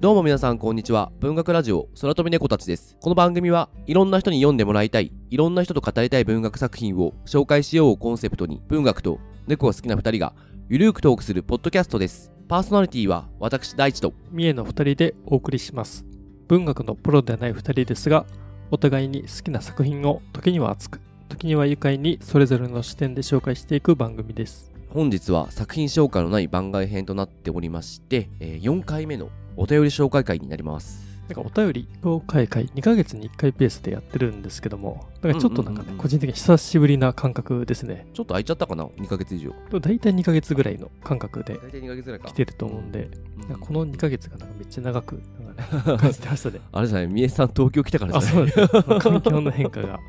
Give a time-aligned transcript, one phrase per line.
[0.00, 1.12] どうも皆さんこんにちは。
[1.20, 2.96] 文学ラジオ空飛び猫たちです。
[3.02, 10.32] この番組はいろんな人に読んでもらいたい、いろんな人と語りたい文学作品を紹介しようをコンセプトに文学と猫が好きな二人が
[10.70, 12.32] ゆるーくトークするポッドキャストです。
[12.48, 16.06] パーソナリティは私大地と三重の二人でお送りします。
[16.48, 18.24] 文学のプロではない二人ですが、
[18.70, 24.72] お互いに好きな作品を時には熱く、時には愉快にそれぞれの視点で紹介していく番組です。
[24.88, 29.28] 本日は作品紹介のない番外編となっておりまして、えー4回目の
[29.60, 31.06] お便り紹介会になります。
[31.28, 38.06] なんかお便り紹介会2ヶ月に1回ペースでやってるんですけども、なんかちょっとなんかね個人的に久しぶりな感覚ですね。
[38.14, 39.52] ちょっと空いちゃったかな ?2 ヶ月以上。
[39.78, 42.28] だいたい2ヶ月ぐらいの感覚で大体2ヶ月ぐらいか。
[42.28, 43.10] 来てると思うんで、
[43.48, 46.60] うんこの2ヶ月がなんかめっちゃ長く、なんかね、 感じてましたね。
[46.72, 47.08] あれじゃない？
[47.08, 48.50] 三重さん東京来たからあ、じゃない？
[48.50, 48.98] そうですね。
[49.00, 50.00] 環境の変化が。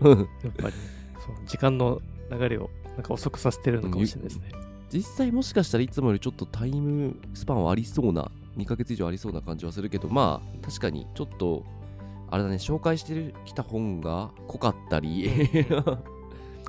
[0.00, 0.74] うんやっぱり、
[1.26, 2.00] そう時間の
[2.32, 4.50] 流れをなんか遅くさせてるのかもしれないですね。
[4.92, 11.64] 実際もしかしたらいつもよりちょっとタイムスパンはありそうな2ヶ月以上ありそうな感じはするけどまあ確かにちょっと
[12.30, 15.30] あれだね紹介してるきた本が濃かったり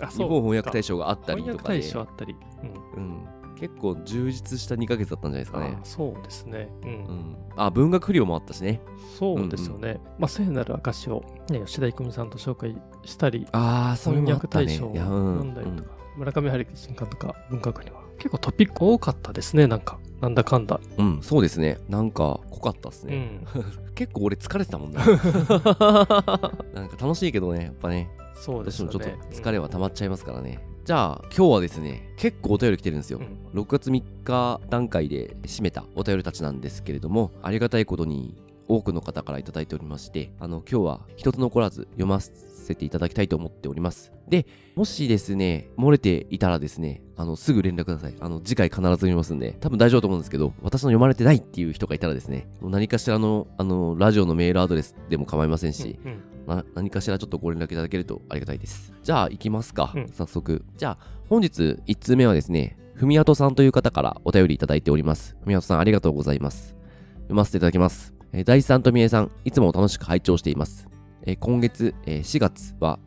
[0.01, 2.35] あ、日本翻訳大賞があったり翻訳とかで大賞あったり。
[2.63, 3.03] うん。
[3.03, 6.69] うん、結構充実した2ヶ月だったんじゃないですかねあそうですね。
[6.83, 6.89] うん。
[6.89, 8.81] うん、あ文学不良もあったしね
[9.17, 9.99] そうですよね。
[10.17, 19.99] まあ、聖なる証を、ね、吉田郁美さんと紹介したり、ああそれ翻もあったね訳大賞を読んだりとか、村上春樹新刊とか文学には結構トピック多かったですね、なんか。
[20.21, 20.79] なんだかんだ。
[20.97, 23.47] うん、うんそうですねなんか濃かったっすうね、ん。
[23.95, 28.91] 結構俺疲れてたもんな なんか楽しいけどねやっぱねそうですよね。
[28.91, 30.59] 私もちょっと疲れは溜まっちゃいますからね。
[30.85, 38.35] じゃあ今日はですね結構お便り来てるんですよ、うん6月3日段階で締めたお便りたちなんですけれどもありがたいことに
[38.67, 42.31] 多くの方からいただいておりましてあの今日は一つ残らず読ませ
[42.75, 58.91] ていただきたいと思っておりますでもしですね漏れていたらですねあのすぐ連絡くださいあの次回必ず読みますんで多分大丈夫と思うんですけど私の読まれてないっていう人がいたらですね何かしらのあのラジオのメールアドレスでも構いませんし、うんうんな何かしらちょっとご連絡いただけるとありがたいです。
[59.03, 60.65] じゃあ行きますか、うん早速。
[60.75, 65.37] じゃあ本日1通目はですね、ふみやとさんという方からお便りいただいております。
[65.43, 66.75] ふみやとさんありがとうございます。
[67.21, 68.13] 読ませていただきます。
[68.33, 70.87] えー大地さんとみえさん、いつも楽しく拝聴しています。
[71.23, 72.99] え今月、え4月は、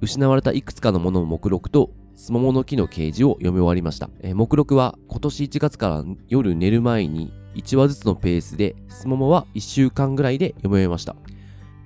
[0.00, 4.10] 失われたいくつかのものの目録と、すももの木の掲示を読み終わりました。
[4.20, 11.16] え目録は今年1月から夜寝る前に1話ずつのペースで、すももは1週間ぐらいで読み終えました。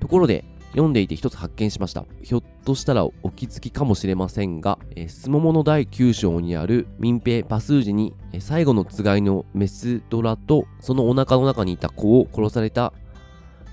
[0.00, 2.04] ところで、読んでいて一つ発見しました。
[2.22, 12.92] ひょっとしたらお気づきかもしれませんが、えー、スモモの第9章にある民兵パスージに、え最後のつがいのメスドラとそのお腹の中にいた子を殺された、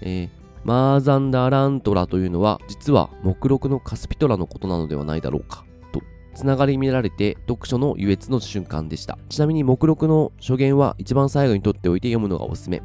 [0.01, 6.01] えーマーザンダラントラというのは実は目録のカスピトラのことなのではないだろうかと
[6.33, 12.81] つながり見られて読書の優越の瞬間でしたちなみに目録の初言は一番最後に取っておいて読むのがおすすめ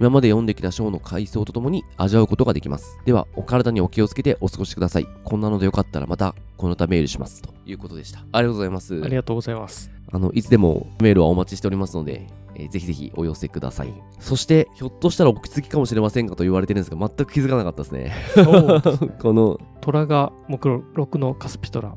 [0.00, 2.98] 今まで読んできた章の回想とともに味わうことができます。
[3.04, 5.06] では、お体にお気をつけてお過ごしください。
[5.24, 7.42] こんなのでよかったらまた、この他メールします。
[7.42, 8.20] ということでした。
[8.32, 8.98] ありがとうございます。
[9.04, 9.90] ありがとうございます。
[10.10, 12.26] あの、いつでもメールはお待ちしておりますので、
[12.60, 13.88] えーぜひぜひお寄せください。
[13.88, 18.12] うんそして、ひょっとしたらお気づきかもしれませんかと言われてるんですが、全く気づかなかったですね。
[19.18, 20.58] この、虎が目
[20.94, 21.96] 録のカスピトラ、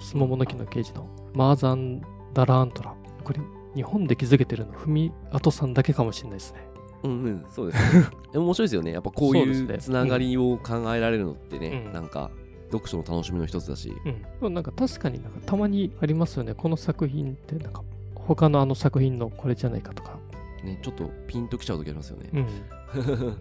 [0.00, 2.02] スモモの木の刑事のマーザン
[2.34, 2.94] ダラーントラ。
[3.22, 3.40] これ、
[3.76, 6.60] 日本で気づけてるの、ふみあとさんだけかもしれないですね。
[7.04, 8.06] うんうん、そうですね。
[8.34, 8.92] 面白いですよね。
[8.92, 12.30] やっぱこういうつながりを考えられるのってね、うんなんか、
[12.72, 13.94] 読書の楽しみの一つだし。
[14.04, 14.22] うん。
[14.22, 16.54] でもなんか確かになんかたまにありますよね。
[16.54, 17.82] この作品ってなんか
[18.26, 20.18] 他のあの作品のこれじゃないかとか。
[20.62, 22.30] ね、ちょっとピンときちゃう時ありますよね。
[22.32, 23.36] うん。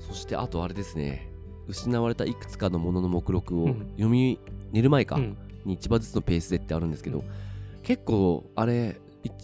[0.00, 1.30] そしてあとあれですね
[1.68, 4.38] 失われたいくつかのものの目録をうん読み、
[4.72, 5.36] 寝る前か、うん。
[5.64, 7.24] に1話ずつのペースでってあるんですけど、うん
[7.86, 9.00] 結構あれ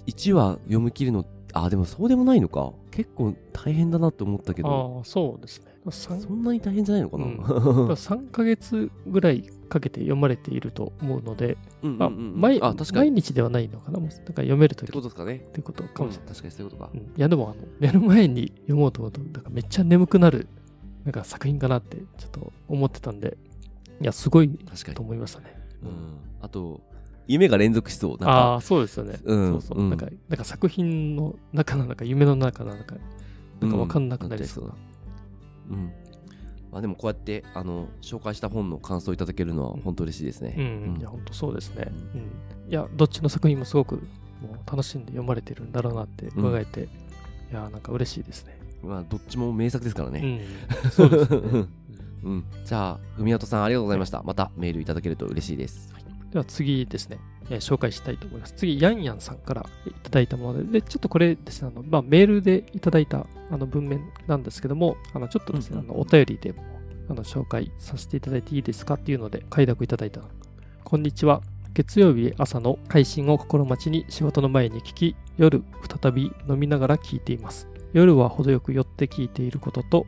[0.08, 5.71] 1話読み切るのあでもそうでもないのか結構大変だなって思ったけどああ、そうですね。
[5.90, 7.38] そ 3, んなに大変じゃないのかな、ううん
[7.90, 13.08] 3ヶ月ぐらいかけて読まれていると思うので、あうんうん毎あ確かに。
[13.08, 13.98] っ毎日ではないのかな？
[13.98, 15.36] もうだから読めるときてことですかね。
[15.36, 16.26] ってことかもしれない。
[16.28, 16.90] うん確かにそういうことか。
[16.94, 17.00] うん。
[17.00, 20.46] いやでもあの寝る前に読もうと思うとなんかめっちゃ眠くなる
[21.04, 23.36] なんか作品かなってちょっと思ってたんで
[24.00, 24.48] いやすごい
[24.94, 25.46] と思いましたね。
[25.82, 25.88] うん。
[26.40, 26.80] あと
[27.26, 28.10] 夢が連続しそう。
[28.10, 29.18] なんかああーそうですよね。
[29.24, 29.90] うんそうそう、うん。
[29.90, 32.96] なんかなんか作品の中なのか夢の中なのか
[33.60, 34.66] なんか分かんなくなりそう。
[34.66, 34.74] な。
[35.70, 35.92] うん。
[36.70, 40.54] まあでもこうやってあの紹介した本の感想いただけるのは本当嬉しいですね。
[40.56, 41.88] うん、いや本当そうですね。
[42.14, 43.96] うん、いやどっちの作品もすごく
[44.40, 46.84] もう楽しんで読まれてるんだろうなって伺えて、
[47.50, 48.58] いやなんか嬉しいですね。
[48.82, 50.40] まあどっちも名作ですからうね、ん、
[50.90, 51.66] そうですね。
[52.24, 54.22] うん、じゃあ、ふみやとさんありがとうございました。
[54.22, 55.92] またメールいただけると嬉しいです。
[56.32, 57.18] では次ですね、
[57.50, 58.54] えー紹介したいと思います。
[58.56, 66.62] 次、ヤンヤンさんからいただいたもので、でちょっとこれですね、あのまあ、メールでいただいたあの文面なんですけども、あのちょっとですね、うんうんあのお便りでも
[67.08, 70.22] あの紹介させていただいていいですかっていうので、快諾いただいた。
[70.84, 71.42] こんにちは。
[71.74, 75.62] 月曜日朝の配信を心待ちに仕事の前に聞き、夜
[76.02, 77.66] 再び飲みながら聞いています。
[77.92, 80.06] 夜は程よく寄って聞いていることと、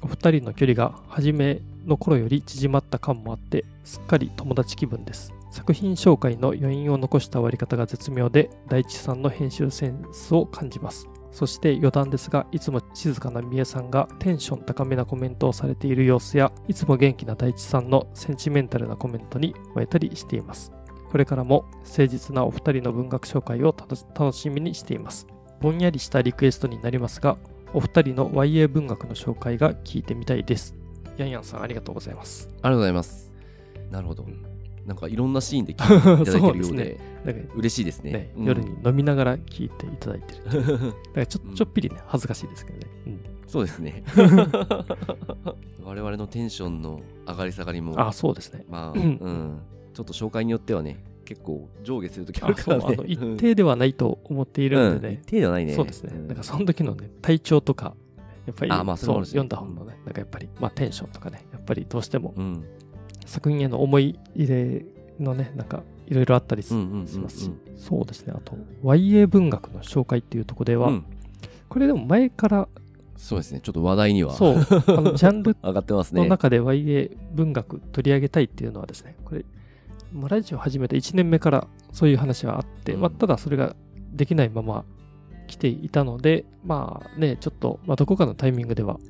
[0.00, 5.32] お二人の距離が初めの頃より縮まった感もあって、すっかり友達気分です。
[5.52, 11.06] 作品紹介の余韻を残した終わり方が絶妙で、大地さんの編集センスを感じます。
[11.30, 20.72] そして余談ですが、いつも静かなみえさんがテンション高めなコメントをされている様子や、いつも元気な大地さんのセンチメンタルなコメントに燃えたりしています。
[21.10, 25.26] これからも誠実なお二人の文学紹介を楽しみにしています。
[25.60, 27.36] ぼんやりしたリクエストになりますが、
[27.74, 30.74] お二人の YA 文学の紹介が聞いてみたいです。
[31.18, 32.48] ヤンヤンさんありがとうございます。
[32.50, 33.30] ありがとうございます。
[33.90, 34.51] なるほどうん。
[34.86, 38.12] なんかいろんなシーンで聞いていただいてるよう そうでで、だから嬉しいですね。
[38.12, 40.42] ね、うん夜に飲みながら聞いていただいてる。
[40.50, 42.86] だからちょうんちょっぴりね、恥ずかしいですけどね。
[43.06, 44.02] うんそうですね。
[45.84, 48.64] 我々のテンションの上がり下がりも、あ、そうですね。
[48.70, 49.60] まあ、ううんん、
[49.92, 52.96] ちょっと紹介によってはね、結構上下するときああるからね。
[53.06, 55.26] 一定ではないと思っているんでねうん一。
[55.26, 55.74] 定ではないね。
[55.74, 56.16] そうですね。
[56.16, 57.94] んなんかその時のね、体調とか、
[58.46, 62.64] やっぱり、あまあそれもあるし読んだ本のね、なんかやっぱり、まあテンションとかね、やっぱりどうしてもうん。
[63.26, 64.84] 作品への思い入れ
[65.18, 68.32] のね、なんかいろいろあったりしますし、そうですね。
[68.36, 71.04] あと、YA 文学の紹介っていうところでは、うん
[71.72, 72.68] これでも前から、
[73.16, 73.60] そうですね。
[73.62, 76.20] ちょっと話題にはそう、あの ジャンル上がってますね。
[76.20, 79.46] の中で YA 文学取り上げたいっていうのはですね、これ、
[80.12, 83.74] もうラジオ始めた1年目からそういう話はあって、うんまあ、ただそれが
[84.12, 84.84] できないまま
[85.46, 89.00] 来ていたので、まあね、ちょっと、まあ、どこかのタイミングでは、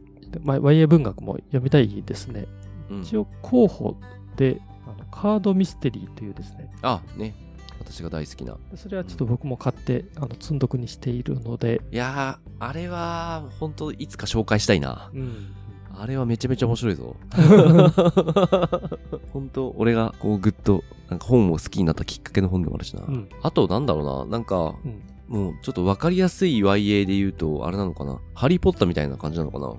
[0.44, 2.46] まあ、YA 文学も読みたいですね。
[2.92, 3.96] うん一応候補
[4.36, 7.34] で、あのカードミステリーというですね、あ、ね。
[7.80, 8.56] 私が大好きな。
[8.76, 15.10] それはちょっと僕も買って、あの積んどくにしているので、いやー、あれは、本当いつか紹介したいな。
[15.12, 15.52] うん、
[15.92, 17.16] あれはめちゃめちゃ面白いぞ。
[19.32, 23.02] 本当俺がこうぐっと、なんか本を好きになったきっかけの本でもあるしな。
[23.06, 24.30] うんあと、なんだろうな。
[24.30, 25.02] なんか、うん
[25.32, 28.20] もうちょっとわかりやすい YA で言うと、あれなのかな。
[28.34, 29.72] ハリーポッターみたいな感じなのかな。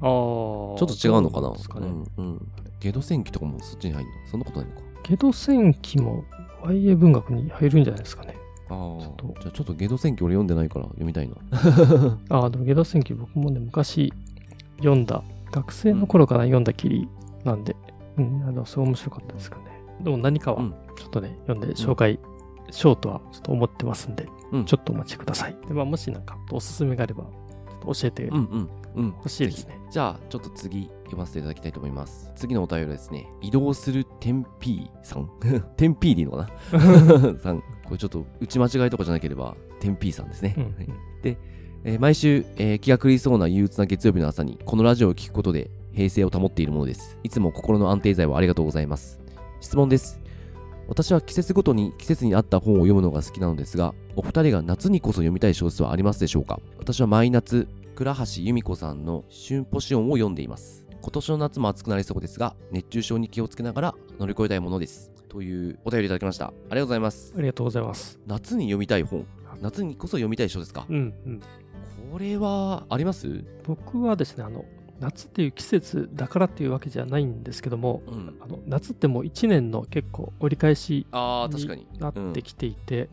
[0.00, 1.48] ちょっと違うのかな？
[1.48, 1.86] どですかね。
[1.86, 2.48] うん、うん。
[2.80, 4.16] ゲド戦記とかもそっちに入るの？
[4.30, 4.82] そんなことないのか？
[5.02, 6.24] ゲド戦記も
[6.62, 8.36] YA 文学に入るんじゃないですかね。
[8.68, 11.34] ああちょっとじゃあちょっとゲド戦記俺読んでないから読みたいな。
[12.30, 14.12] ああ、でもゲド戦記僕もね、昔
[14.78, 17.08] 読んだ、学生の頃から読んだきり
[17.44, 17.74] なんで、
[18.16, 19.64] うん、あの、すごい面白かったですかね。
[20.00, 22.18] でも何かはうんちょっとね、読んで紹介
[22.70, 25.56] しようとはちょっと思ってますんで、うんちょっとお待ちください。
[25.66, 27.28] で、まあ、もしなんかおすすめがあれば、ちょ
[27.92, 28.30] っと教えて
[28.94, 29.12] うんうんうん。
[29.12, 29.78] ほしいですね。
[29.90, 32.30] じゃあ、ちょっと次読ませていただきたいと思います。
[32.36, 35.28] 次のお便りはですね、移動するテンピーさん
[35.76, 37.38] テンピーでいいのかな？
[37.40, 37.60] さん。
[37.84, 40.54] これちょっと打ち間違いとかじゃなければ、テンピーさんですね。
[40.56, 41.36] うんはい
[41.82, 47.18] えー毎週、えー気が狂いそうな憂鬱な月曜日の朝に、このラジオを聞くことで平静を保っているものです。
[47.22, 49.18] いつも心の安定剤をありがとうございます。
[49.60, 50.20] 質問です。
[50.88, 56.58] 私は季節ごとに季節に合った本を読むのが好きなのですが、お二人が夏にこそ読みたい小説はありますでしょうか？
[56.78, 57.66] 私は毎夏、
[58.00, 60.86] 倉橋由美子さんの春ポシオンを読んでいます。
[61.02, 65.12] 今年の夏も暑くなりそうですが、熱中症に気をつけながら乗り越えたいものです。
[65.28, 66.46] というお便りいただきました。
[66.46, 67.34] ありがとうございます。
[67.36, 68.18] ありがとうございます。
[68.26, 69.26] 夏に読みたい本。
[69.60, 70.86] 夏にこそ読みたい小説か。
[70.88, 70.96] うん
[71.26, 71.40] うん。
[72.10, 73.44] これはあります？
[73.64, 74.64] 僕はですね、あの、
[74.98, 78.34] 夏っていう季節だからっていうわけじゃないんですけども、うん。
[78.40, 81.86] あの夏ってもう1年の結構折り返しに。
[81.98, 83.10] なってきていて、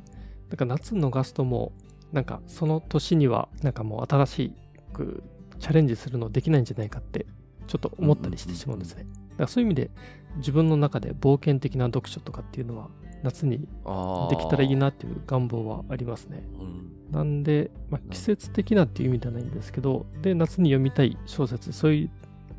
[0.48, 1.74] なんか夏逃すとも
[2.14, 4.54] うなんかその年にはなんかもう新し
[4.98, 5.24] く
[5.60, 7.26] チャレンジするのできないんじゃないかって
[7.68, 9.06] ちょっと思ったりしてしまうんですね。
[9.32, 9.92] だからそういう意味で
[10.38, 12.90] 自分の中で冒険的な読書とかっていうのは
[13.24, 13.60] 夏に。
[14.30, 14.76] できたらいい。
[14.76, 16.44] なっていう願望はありますね。
[16.60, 17.12] うん。
[17.12, 22.10] なんで、まあ、季節的なっていう意味ではないんですけど、で、夏に読みたい小説、そういう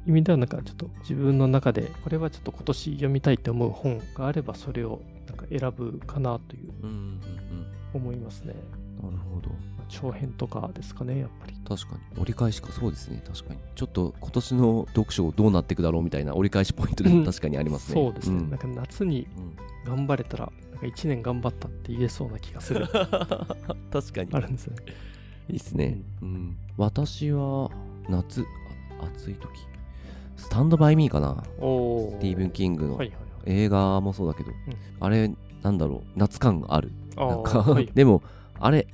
[0.07, 7.21] 意味ではなんかちょっと自分の中で、これはちょっと今年読みたいって思う本があれば、それをなんか選ぶかなといううんうんうん
[7.95, 8.55] 思いますね。
[9.03, 9.11] うん。
[9.11, 9.51] なるほど。
[9.89, 11.55] まあ長編とかですかね、やっぱり。
[11.67, 12.21] 確かに。
[12.21, 13.23] 折り返しか、そうですね。
[13.27, 13.61] 確かに。
[13.75, 17.95] ちょっと今年の読書どうなっていくだろうみたいな折り返しポイントでも確かにありますね。
[17.95, 18.41] そうですね。
[18.43, 19.57] んなんか夏にうん
[19.89, 22.87] 頑張れたら、なんか1年頑張ったって言えそうな気がする。
[23.91, 24.77] 確かにあるんですね。
[25.49, 26.03] いいっすね。
[26.21, 26.57] うん。
[26.77, 27.71] 私は、
[28.09, 28.45] 夏、
[29.01, 29.49] あ暑い時。
[30.37, 31.43] スタンドバイミーかな。
[31.59, 33.29] おスティーブン・キングのはいはいはい。
[33.47, 34.51] 映画もそうだけど、
[35.01, 36.93] あれ、なんだろう、夏感がある。
[37.17, 38.23] あなんか、ーはい でも、
[38.61, 38.87] あれ、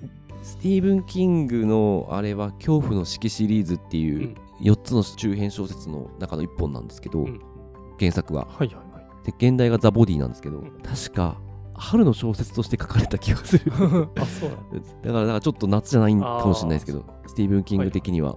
[0.44, 4.36] スティーブン・キングのあれは恐怖の四季シリーズっていううん。
[4.60, 7.40] 4つの中編小説の中の1本なんですけど、うん。
[7.98, 8.42] 原作が。
[8.42, 9.26] はいはいはい。
[9.26, 10.70] で、現代がザ・ボディなんですけど、うん。
[10.82, 11.40] 確か
[11.74, 13.72] 春の小説として書かれた気がする。
[14.16, 18.36] あ、そうなんだからだからちょっと夏じゃないかもしれないですけどスティーブン・キング的には、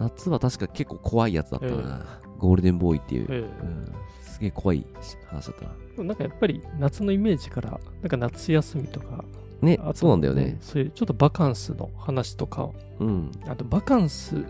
[0.00, 3.92] 夏は確か結構怖いやつだったな、ゴールデンボーイっていう、えうん。
[4.22, 4.86] すげえ怖い
[5.26, 5.70] 話だったな。
[5.98, 9.24] えなんかやっぱり夏のイメージから、なんか夏休みとか、
[9.62, 10.58] ねそうなんだよね。
[10.60, 12.70] そういうちょっとバカンスの話とか、
[13.00, 13.32] うん。
[13.46, 14.44] あとバカンス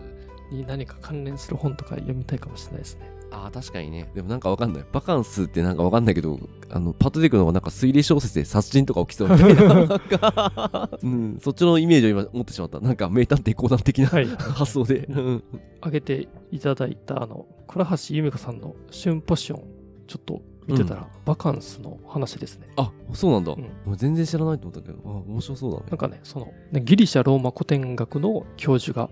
[0.51, 3.11] に何か関連する本とか読みたいかもしれないですね。
[3.29, 4.09] ああ確かにね。
[4.15, 4.85] でもなんかわかんない。
[4.91, 10.89] バカンスってなんかわかんないけどあのパッと出てくるのがなんか推理小説で殺人とか起きそうみたいな。
[11.03, 12.79] うん、そっちのイメージを今持ってしまった。
[12.79, 14.25] なんか名探偵コナン的な、はい。
[14.27, 15.43] 発想で、うん。
[15.79, 19.63] 挙げていただいた、あの、倉橋由美子さんの旬ポッション、
[20.07, 22.67] ちょっと見てたら、バカンスの話ですね。
[22.75, 23.69] あそうなんだ、うん。
[23.87, 25.85] 俺全然知らないと思ったけどあ面白そうだね。
[25.89, 29.09] なんかね、その、ねギリシャ・ローマ古典学の教授が、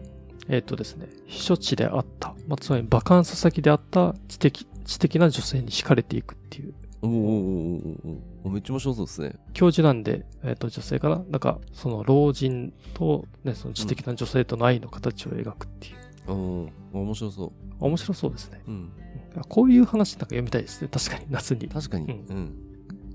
[0.50, 9.36] えっ、とですね、避暑地であった、まあ、つまりバカンス先であった知的、知的な女性に惹かれていくっていう、おーおーおーおーおーめっちゃ面白そうですね。
[9.54, 11.24] 教授なんで、えっ、と、女性かな。
[11.30, 16.32] なんか、その老人と、ね、その知的な女性との愛の形を描くっていう。
[16.32, 17.52] おー面白そう。
[17.80, 18.62] 面白そうですね。
[18.68, 19.05] うんうん
[19.44, 20.88] こういう話なんか読みたいですね。
[20.92, 21.68] 確かに、夏に。
[21.68, 22.54] 確かに、ううんん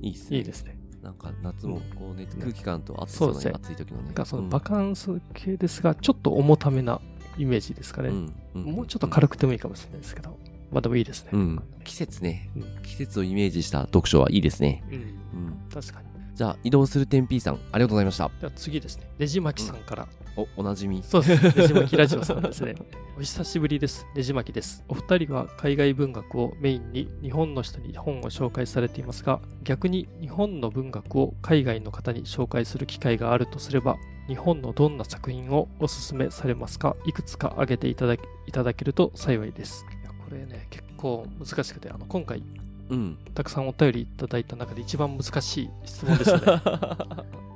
[0.03, 0.79] いいっすねいいですね。
[1.03, 7.01] なんか夏もこうね、空気感と暑さの暑い時のねなんかそのうんバカンス系ですが、ちょっと重ためな
[7.39, 8.11] イメージですかね。
[8.55, 10.39] もうちょっと軽くてもいいかもしれないですけど。
[10.71, 11.31] まあでもいいですね。
[11.33, 14.85] うん、季節ね、うん季節をイメージした読書はいいですね。
[14.89, 16.09] うんうん、確かに。
[16.35, 18.31] じゃあ、移動する天 P さん、ありがとうございました。
[18.41, 19.11] では次ですね。
[19.19, 20.09] ねじまきさんから。
[20.37, 21.03] お、おなじみ。
[21.03, 21.59] そうです。
[21.59, 22.75] ねじまきラジオさんですね。
[23.19, 24.07] お久しぶりです。
[24.15, 24.85] ねじまきです。
[24.89, 33.97] お二人は海外文学をメインに日本の人に本を紹介されていますが、逆に日本の文学を海外の方に紹介する機会があるとすれば、
[34.29, 36.97] 日本のどんな作品をおすすめされますか？
[37.05, 39.85] いくつか挙げていただけいただけると幸いです。
[40.03, 42.43] いやこれね、結構難しくて、あの今回
[42.91, 43.19] うん。
[43.35, 46.45] たくさんお便りいただいた中で一番難しい質問ですよね。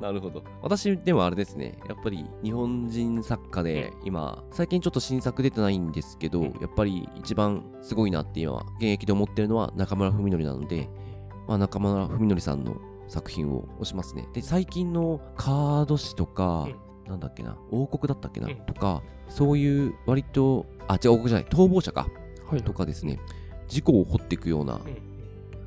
[0.01, 0.43] なるほど。
[0.63, 10.89] 私、でもあれですね、やっぱり日本人作家で、今、最近ちょっと新作出てないんですけど、うんやっぱり一番すごいなって今、現役で思ってるのは中村文則なので、
[11.49, 12.77] まあ、中村文則さんの
[13.09, 14.27] 作品を推しますね。
[14.33, 16.69] で、最近のカード誌とか、
[17.09, 22.09] なんだっけな、王国だったっけな、うんとか、そういう割と、あ、違う、王国じゃない、逃亡者か、
[22.51, 22.63] はい。
[22.63, 23.19] とかですね、
[23.69, 25.14] 事故を掘っていくようなうん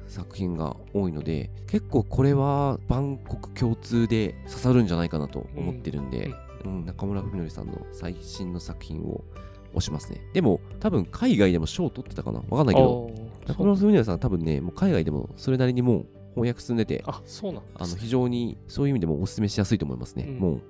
[0.08, 6.34] 作品が多いので、結構これは万国共通で刺さるんじゃないかなと思ってるんで、
[6.64, 6.86] うん。
[6.86, 9.24] 中村文則さんの最新の作品を
[9.76, 10.22] 推しますね。
[10.34, 12.42] でも、多分海外でも賞を取ってたかな？
[12.50, 13.12] わかんないけど、
[13.46, 17.70] 中村文則さん多分ね、もう海外でもそれなりにもう翻訳進んでて、あ、そうなんね。
[17.76, 20.26] あの非常にそういう意味でもお勧めしやすいと思いますね。
[20.28, 20.40] うん。
[20.40, 20.62] もう、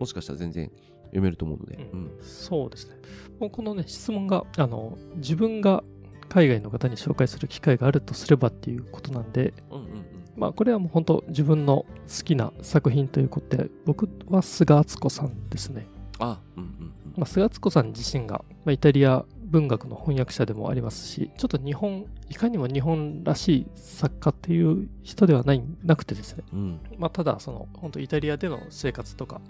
[0.00, 0.70] もしかしたら全然
[1.06, 1.76] 読めると思うので。
[1.76, 2.10] ううんん。
[2.20, 2.96] そうですね。
[3.40, 5.84] もうこのね、質問が、あの、自分が
[6.28, 10.04] 海外の方に紹介する機会があるとすればっていうことなんで、うんうんうん
[10.36, 15.86] まあ、これはもう本当自分の好きな作品ということで、僕は菅敦子さんですね。
[16.18, 26.58] あ、うんうんまあ、菅敦子さん自身が、まあ、イタリア文学の翻訳者でもありますし、ちょっと日本、いかにも日本らしい作家っていう人ではないなくてですね、うん。
[26.58, 29.40] うんまあ、ただその本当イタリアでの生活とか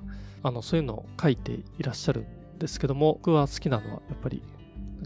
[0.42, 4.42] あのそういうのを書いていらっしゃるんですけども僕は好きなのはやっぱり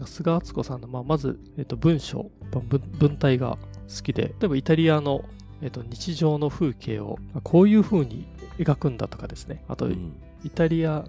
[0.07, 5.23] 菅敦子さんの、まあ、まず、えっと文章文文体が好きで例えばイタリアの、
[5.61, 8.25] えっと日常の風景をこういう風に
[8.57, 9.63] 描くんだとかですね。
[9.67, 10.13] あとうん。
[10.43, 11.05] イタリア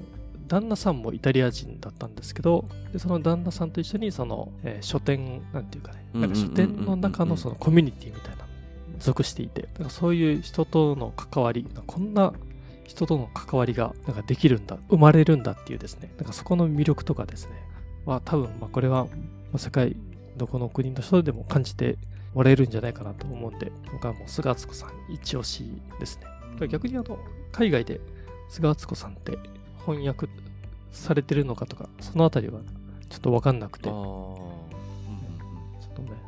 [0.47, 8.45] 旦那さんもイタリア人だったんですけどでその旦那さんと一緒にその、えー書店なんていうかねなんか書店の中のそのコミュニティみたいな
[8.99, 12.35] 属していてだからそういう人との関わりこんな
[12.85, 17.53] 人との関わりがなんかできるんだ生まれるんだっていうですねなんかそこの魅力とかですね
[18.07, 19.11] は多分まあこれはま
[19.55, 19.97] あ世界
[20.37, 21.99] どこの国の人でも感じて
[22.35, 25.65] もらえるんじゃないかなと思うんで僕はもう菅敦子さん一押し
[26.01, 26.69] ですね。
[26.69, 27.19] 逆にあの
[27.51, 28.01] 海外で
[28.49, 29.39] 菅敦子さんって
[29.85, 30.29] 翻訳
[30.91, 32.61] されてるのかとかそのあたりは
[33.09, 33.91] ちょっと分かんなくて。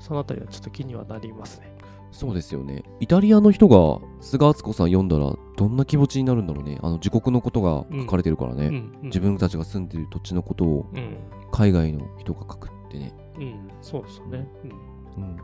[0.04, 1.72] そのあたりはちょっと気にはなりますね。
[2.12, 2.84] そうですよね。
[3.00, 6.78] イタリアの人が菅敦子さん読んだらどんな気持ちになるんだろうね。
[6.82, 8.66] あの自国のことが書かれてるからね。
[8.66, 8.92] うんうん。
[9.04, 10.90] 自分たちが住んでる土地のことを。
[10.92, 11.16] うん
[11.54, 13.14] 海外の人が書くってね。
[13.38, 14.48] うんそうですよね
[15.16, 15.36] うんうん。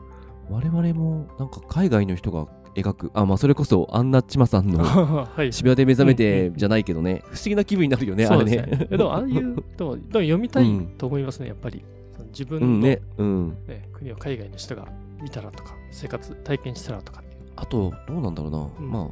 [0.51, 8.89] 我々もなんか海外の人が描く、あ、まあそれこそアンナ・チマさんのはい渋谷で目覚めてじゃないけどね、不思議な気分になるよね、あれそうですねね。
[8.91, 11.85] えでもああいうでも でも読みたいうんと思いますねやっぱり
[12.33, 13.49] 自分の、うんね、うん。
[13.69, 14.89] ね国を海外の人が
[15.23, 17.23] 見たらとか生活体験したらとか
[17.57, 18.59] あと、どうなんだろうな。
[18.59, 19.11] うんまあ、うん。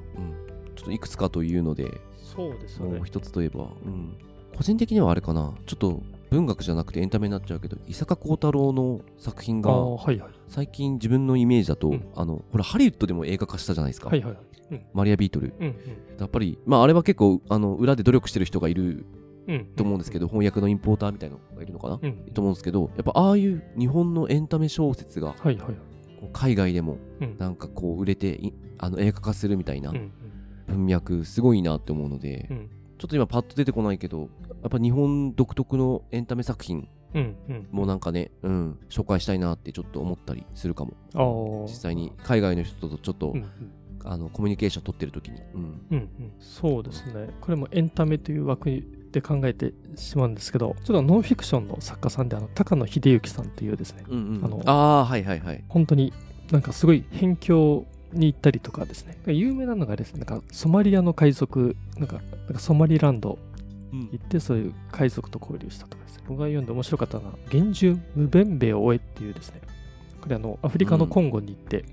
[0.75, 4.17] ちょっといくつかというので、そうですよねもう一つといえば、うん。
[4.57, 5.53] 個人的にはあれかな。
[5.67, 9.73] ちょっと文学じゃなくてエンタメになっちゃうけど伊坂幸太郎の作品が。
[10.49, 14.11] 最近自分のイメージだと、うんあのほらハリウッドでも映画化したじゃないですか。
[14.93, 15.55] マリア・ビートル。
[16.19, 19.07] やっぱりまああれは結構あの裏で努力してる人がいる
[19.47, 19.65] うん。
[19.77, 22.13] と思うんですけど、翻訳のインポーターみたいなのがいるのかな、うん。
[22.35, 25.35] と思うんですけどやっぱああいう日本のエンタメ小説が
[26.35, 27.37] 海外でもうん。
[27.39, 30.13] なんかこう売れていあの映画化するみたいなうん。
[30.67, 32.71] 文脈すごいなって思うので、うん。
[32.99, 36.89] ちょっと今パッと出てこないけどやっぱ日本独特のエンタメ作品。
[37.73, 41.65] もなんかね、うん、紹介したいなってちょっと思ったりするかも。
[41.67, 43.37] 実際に海外の人とちょっと、うん。
[43.37, 43.73] うん。
[44.05, 45.61] あのコミュニケーション取ってる時に、うん、
[45.91, 47.29] うんうん、そうですね。
[47.41, 48.71] これもエンタメという枠
[49.13, 56.13] で考えてしまうんですけど、ちょっとノンフィクションの作家さんで、あの高野秀幸さんというですね、うんうんあのあはいはいはい本当に
[56.51, 63.58] なんかすごい辺境に行ったりとかですね、有名なのがですね、なんかソマリアの海賊、なんかなんかソマリランドうん
[63.93, 69.61] 行って、そういう海賊と交流したとかですね、僕が読んで面白かったのが、厳重無弁兵を終えっていうですね、
[70.21, 71.85] これあの、アフリカのコンゴに行って、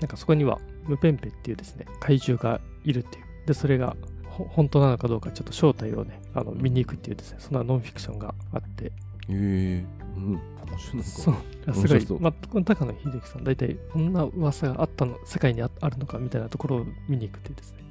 [0.00, 3.24] なんかそこにはムペンペっていうですね、怪獣がいるっていう。
[3.46, 8.92] で、それがほ本当なのかどうか、ちょっと正体をね、あの見に行くっていうですね、そんなノンフィクションがあって、へ
[9.28, 9.84] え。
[10.16, 10.40] うん。
[10.68, 11.74] 面白いそう。
[11.74, 12.20] すごい。
[12.20, 17.85] まあ、この高野秀樹さん、大体、こんな噂があったの、世界にああるのかみたいなところを見に行くっていうですね。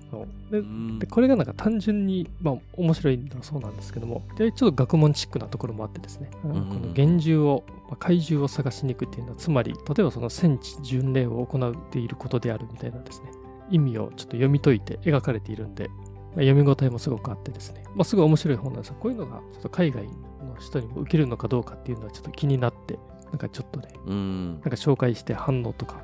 [0.52, 0.62] でう。
[0.62, 1.00] ん。
[1.00, 6.52] でこれがなんか単純に、まあ、面白いんだそうなんですけども、でちょっと学問チックなところもあってですね、うん。
[6.70, 13.30] この厳重を、まあ、怪獣を探しに行くっていうのは、つまり、例えばその戦地巡礼を行っていることであるみたいなですね、
[13.70, 15.90] 意味をちょっと読み解いて描かれているんで、
[16.36, 20.12] まあ、読み応えもすごくあってですね、まあ、すごい面白い本なんですが、こういうのがちょっと海外の
[20.60, 24.54] 人にも受けるのかどうかっていうのはちょっと気になって、なんかちょっとね、うん。
[24.54, 26.04] なんか紹介して反応とか、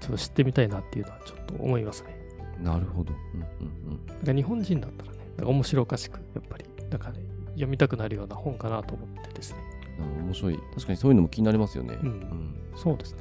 [0.00, 2.19] ちょっと知ってみたいなっていうのはちょっと思いますね。
[2.62, 3.12] なるほど。
[3.34, 4.26] うんうんなん。
[4.26, 7.20] か日本人だったらね、なんか面白おかしく、やっぱり、なんかね、
[7.54, 9.58] 読みたくなるような本かなと思ってですね。
[10.24, 10.58] 面白い。
[10.74, 11.98] 確かにそういうのも気になりますよね。
[12.02, 12.54] うん。
[12.76, 13.18] そうですね。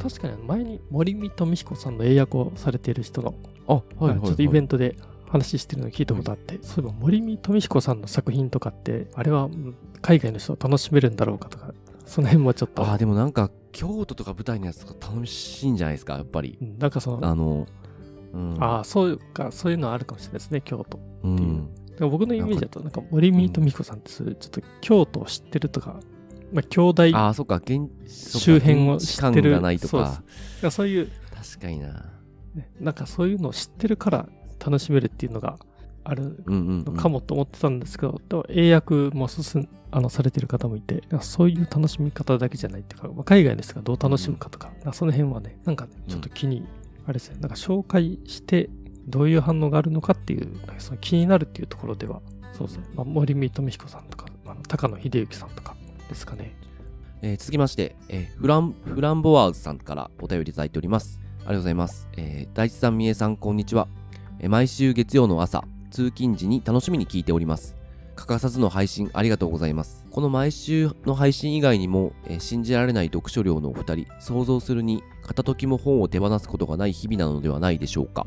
[0.00, 3.34] 確かに前に森見富彦さんの英訳をされている人の、
[3.66, 4.96] あはいはい、はい、ちょっとイベントで
[5.28, 11.74] 話してるのを聞いたことあって、そういえば森見富彦さんの作品とかって、あれはうん海外の人は楽しめるんだろうかとか、
[12.06, 16.56] その辺もちょっと、あーでもなんか京都とか舞台のやつとか楽しいんじゃないですかやっぱり。
[16.60, 17.66] うんなんかその、あの
[18.32, 18.56] うん。
[18.62, 20.98] ああ、そういうか、そういうのはあるかもしれないですね、京都。
[21.24, 21.28] う。
[21.28, 21.74] ん。
[21.90, 26.00] だから僕のイメージだと、なんか森見と美子さんってそういう、ちょっと京都を知ってるとか、
[26.52, 27.60] まあ、兄弟ああそっか
[28.06, 30.22] 周辺を知ってる感がないとそうか
[30.62, 30.76] です。
[30.76, 31.88] そういう、確かにな。
[32.54, 34.28] ね、なんかそういうのを知ってるから
[34.64, 35.58] 楽しめるっていうのが
[36.04, 46.66] あるうんうん、うん、のかもと思ってたんですけど、でも英訳も進んあのされてる方もいて、そういう楽しみ方だけじゃないっていうか、まあ海外の人がどう楽しむかとか、なんかその辺はね、なんかね、ちょっと気に、
[47.08, 48.68] あれですね、なんか紹介して、
[49.06, 52.20] どういう反応があるのかっていう、なんかその気になるっていうところでは、
[52.52, 55.74] そうですね、まあ、森見富彦さんとか、まあ、高野秀幸さんとか
[56.10, 56.54] ですかね。
[57.22, 61.18] えー続きまして、えーフランフランボワーズさんからお便りいただいております。
[61.38, 63.88] ありがとうございます、えー大地さんみえさんこんにちは、
[64.38, 67.77] えー毎週月曜の朝通勤時に楽しみに聞いております。
[68.18, 70.04] 欠かさずの配信ありがとうございます。
[70.10, 78.26] この毎週の配信以外にも、え信じられない読書量のお二人想像するに片時も本を手放すことがない日々なのではないでしょうか。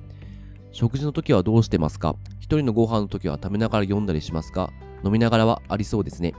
[0.72, 2.16] 食事の時はどうしてますか？
[2.40, 4.72] 一人のご飯の時は食べながら読んだりしますか？
[5.04, 6.36] 飲みながらはありそうですね。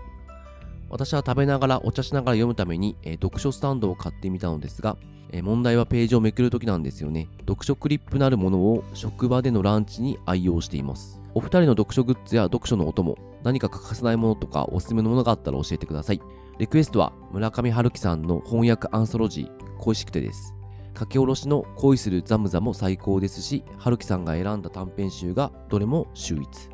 [0.89, 4.97] 私は食べながらお茶しながら読むために、えー読書スタンドを買ってみたのですが、
[5.31, 7.29] えー問題はページをめくるときなんですよね。
[7.41, 11.21] 読書クリップなるものを職場でのランチに愛用しています。
[11.35, 16.21] お二人の読書グッズや読書のお供、何か欠かせないものとかおすすめのものがあったら教えてください。
[16.59, 20.55] リクエストは村上春樹さんの翻訳アンソロジー、恋しくてです。
[20.99, 26.69] 書き下ろしの恋するザムザも最高ですし、春樹さんが選んだ短編集がどれも秀逸。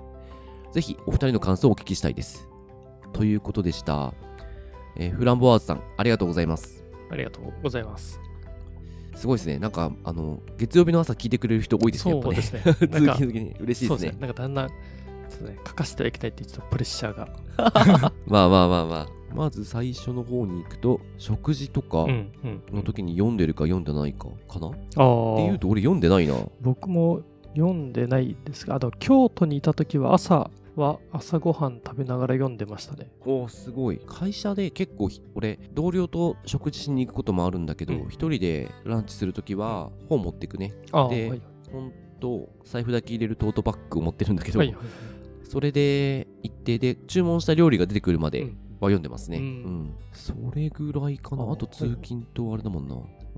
[0.73, 2.49] ぜひお二人の感想をお聞きしたいです。
[3.13, 4.13] ということでした。
[4.97, 6.85] えーフランボワーズさん、ありがとうございます。
[7.11, 8.21] ありがとうございます。
[9.15, 9.59] すごいですね。
[9.59, 12.21] なんか、あの、月曜日の朝聞いてくれる人多いですね。
[12.23, 12.61] そうですね。
[12.63, 14.17] 通勤時に嬉しいですすね。。
[14.21, 14.71] なんかだんだん、
[15.29, 17.29] ちょっとね、書かせてはいけないっていうちょっとプレッシャーが。
[18.27, 19.09] まあまあまあまあ。
[19.35, 22.33] まず最初の方に行くと、食事とかうん
[22.73, 22.77] うん。
[22.77, 26.35] の時に読んでるか読んでないかかな、ってああ、いうと俺読んでないな。
[26.61, 27.23] 僕も
[27.55, 33.11] 読んでないですが、あと京都にいた時は朝は朝ごはん食べながら読んでましたね。
[33.27, 34.01] おーすごい。
[34.07, 40.73] 会社で結構ひ、俺、同僚と食事しに行くこともあるんだけど、うん一人でランチするときは本持ってくね。
[40.93, 44.77] ああ、ではい本と財布だけ入れるトートバッグを持ってるんだけど、はいはい
[45.49, 48.49] それで行ってで注文した料理が出てくるまでうん
[48.81, 49.39] は読んでますね。
[49.39, 49.47] ううん
[49.87, 49.95] ん。
[50.13, 51.43] それぐらいかな。
[51.43, 52.97] ああと通勤とあれだもんな。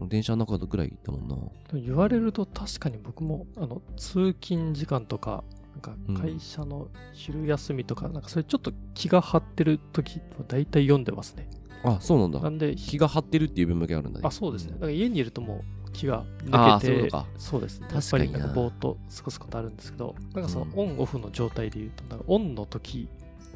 [0.09, 1.37] 電車の中ぐらいだもんな。
[1.81, 5.43] 言われると確かに僕もあの通勤時間とか
[5.73, 11.49] なんかうん会社の昼休みとか、なんかそれちょっと気が張ってる時は大体読んでますね。
[11.85, 12.51] あ、そうなんだな。
[12.51, 14.27] んで、気が張ってるっていう文向きがあるんだね。
[14.27, 14.73] あ、そうですね。
[14.73, 17.89] だから家にいるともう気が抜けて、そうですね。
[17.93, 23.09] やっ確かになぱりなんかぼーっと過ごすことあるんですけど、なんかそのうんオンオフの状態で言うと、なんかオンの時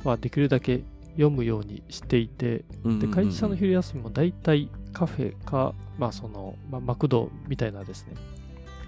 [0.05, 2.65] はできるだけ読むようにしていて、
[3.01, 8.15] で、会社の昼休みも大体カフェか、まあその、まあ、マクドみたいなですね、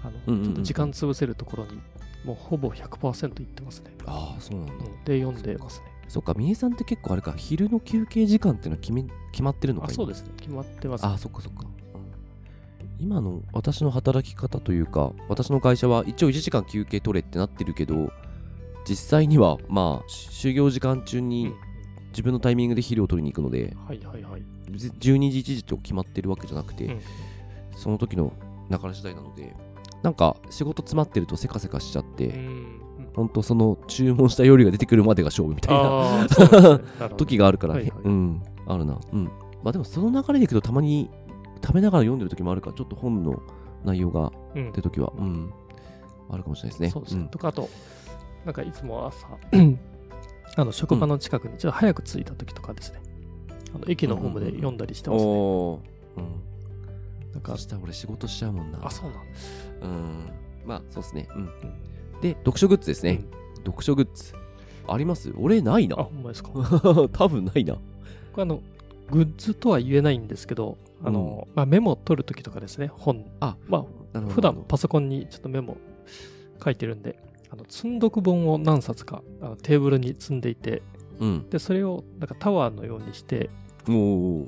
[0.03, 1.79] あの、ちょっと時間潰せるところに、
[2.25, 3.91] もうほぼ100%行ってますね。
[4.05, 4.73] ああ、そうなんだ。
[4.73, 5.85] うんで、読んでますね。
[6.07, 10.31] そっか、みえさんって結構あれか、昼の休憩時間っていうのは決め決まってるのかあ、そうですすね。
[10.37, 11.11] 決まってます、ね。
[11.13, 11.65] あ、そっかそっか。
[12.99, 18.11] うん今の私の働き方というか、私の会社は一応1時間休憩取れってなってるけど、
[18.87, 21.29] 実際にはまあ、就業時間中うん。
[21.29, 21.53] に
[22.09, 24.41] 自分のタイミングで昼を取りに行くので、はいはいはい。
[24.77, 27.01] ぜ12時1時と決まってるわけじゃなくて、うん。
[27.75, 28.33] その時の
[28.71, 29.55] 流れ次第なので、
[30.01, 32.81] なんか仕事詰まってるとせかせかしちゃって、うん。
[33.15, 37.09] ほんとその注文した料理が出てくるまでが勝負みたいなね。
[37.17, 37.91] 時があるから、はいはい。
[38.03, 38.99] うん、あるな。
[39.11, 39.25] うん。
[39.63, 41.09] まあでもその流れでいくとたまに
[41.61, 43.41] 食べながら読んでる時もあるから、ちょっと本の
[43.85, 45.51] 内容がうんって時は、うん、
[46.29, 46.89] あるかもしれないですね。
[46.89, 47.23] そうですね。
[47.23, 47.69] んとか、あと、
[48.45, 49.27] なんかいつも朝、
[50.55, 53.01] あの職場の近くにちょっと早く着いた時とかですね、
[53.75, 55.31] あの駅のホームで読んだりしてますね。
[55.31, 55.79] おー
[56.17, 57.31] うん。
[57.33, 58.79] なんかそ、したら俺仕事しちゃうもんな。
[58.81, 59.91] あ、そうなん。
[59.91, 60.29] うん。
[60.65, 61.27] まあそうですね。
[61.35, 61.49] うん。
[62.21, 63.21] で、読書グッズですね。
[63.65, 64.33] 読書グッズ。
[64.87, 65.33] あります？
[65.37, 66.03] 俺ないうんあ、な。
[66.03, 66.49] ほんまですか？
[66.49, 67.75] こ 多分ないな。
[67.75, 67.79] れ
[68.43, 68.61] あの、
[69.09, 73.25] グッズとは言えないんですけど、あの、まあ、メモを取るときとかですね、本。
[73.39, 73.85] あまあ。
[74.29, 75.77] 普段パソコンにちょっとメモ
[76.63, 80.81] 書いてるんで、あの積んどく本を何冊かあのテーブルに積んでいて、
[81.19, 81.49] うん。
[81.49, 83.49] で、それをなんかタワーのようにして、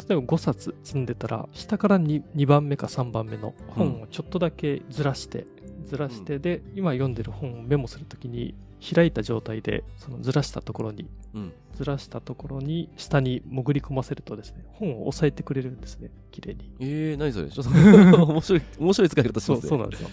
[0.09, 5.45] 例えば5冊積んでたら、下から 2, 2番目か3番目の本をちょっとだけずらして、
[5.85, 11.53] ずらして、で、今読んでる本をメモするときに、開いた状態で、そのずらしたところに、うん。
[11.75, 16.71] ずらしたところに、下に潜り込ませるとですね、本を押さえてくれるんですね、綺麗に。
[16.79, 17.49] えー、何それ？
[17.49, 17.71] ちょっと
[18.25, 19.69] 面白い、面白い使い方しそう、ますね。
[19.69, 20.09] そうなんですよ。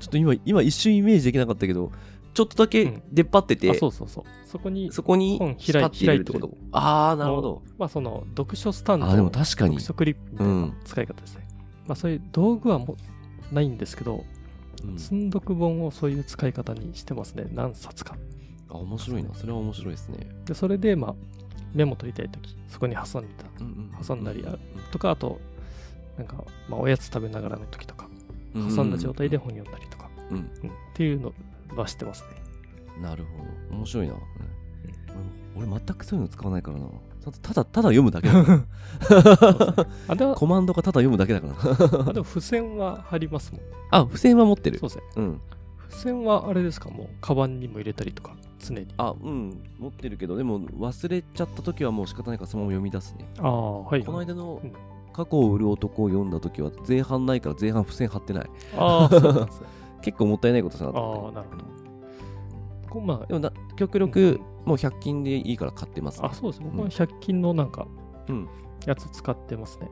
[0.00, 1.90] ちょっと今、今一瞬イメージできなかったけど、
[2.34, 4.24] ちょっとだけうん出っ張ってて、あそうそうそう。
[4.46, 6.56] そこに、そこに本開いてるってこと？
[6.72, 7.62] ああ、なるほど。
[7.78, 11.48] まあその、読書スタンドあーでも確かに読書クリップみたいな使い方ですね。
[11.86, 12.96] まあそういう道具はも
[13.50, 14.24] うないんですけど、
[14.84, 17.46] うん積んどく本をそういう使い方にしてますね。
[17.52, 18.16] 何冊か。
[18.68, 19.34] あ、面白いな。
[19.34, 20.18] それは面白いですね。
[20.44, 21.14] で、それで、まあ、
[21.74, 24.44] メモ取りたいとき、そこに挟んでたうんうん挟んだり
[24.90, 25.40] とか、あと、
[26.16, 28.08] なんか、まあ、おやつ食べながらの時とか、
[28.56, 30.36] ん挟んだ状態で本読んだりとか、うん。
[30.36, 30.50] うんっ
[30.94, 31.32] ていうの
[31.76, 33.02] はしてますね。
[33.02, 33.76] なるほど。
[33.76, 34.14] 面白いな。
[34.14, 34.20] うん
[35.56, 36.86] 俺俺全くそういうの使わないからな。
[37.42, 38.64] ただ、ただ、読むだけだ
[40.34, 41.54] コマンドがただ読むだけだから。
[42.08, 43.60] あでも付箋は貼りますもん。
[43.90, 44.88] あ、付箋は持ってるそう。
[44.88, 45.04] ですね。
[45.16, 45.40] うん。
[45.90, 48.86] 付箋はあれですか、もう、カバンにも入れたりとか、常に。
[48.96, 49.60] あ、うん。
[49.78, 53.28] 持ってるけど、でも忘れちゃった時はもう仕方ないからそのまま読み出すね。
[53.40, 54.02] ああ、はい。
[54.04, 54.72] この間のうん
[55.18, 58.50] 過去を売る男を読んだ時は前半ないから前半付箋貼ってない。
[58.76, 59.66] ああ、そうなんですね。
[60.00, 61.28] 結構もったいないことしたなとあ。
[61.30, 61.64] あ、なるほど。
[62.88, 66.62] こうまでもな極力、もう100均でいいから買ってます、あ、あ、そうです。
[66.62, 66.80] 僕うん。
[66.84, 67.86] は100均のなんか、
[68.28, 68.48] うん。
[68.86, 69.90] やつ使ってますね。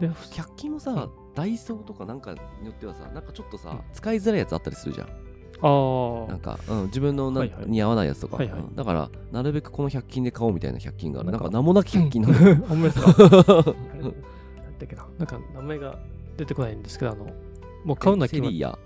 [0.00, 0.08] うん。
[0.08, 1.10] で、100均もさ、うん。
[1.34, 3.80] ダイソーとかなんかによってはさなんかちょっとさ、うん。
[3.92, 5.06] 使いづらいやつあったりするじゃん。
[5.06, 7.66] ああ、なんか、うん、自分のな、はいはい。
[7.70, 8.60] に合わないやつとか、はいはい。
[8.60, 8.74] うん。
[8.74, 11.30] だからなるべくこの100均で買おうみたいな100均がある。
[11.30, 11.40] なん。
[11.40, 13.10] んか名もなき100均なんだよほんまですか？
[13.10, 13.14] あ
[13.96, 14.14] れなんだ
[14.84, 15.06] っけな。
[15.18, 15.98] なんか名前が
[16.38, 17.26] 出てこないんですけど、あの、
[17.84, 18.78] もう買うのは決まいや、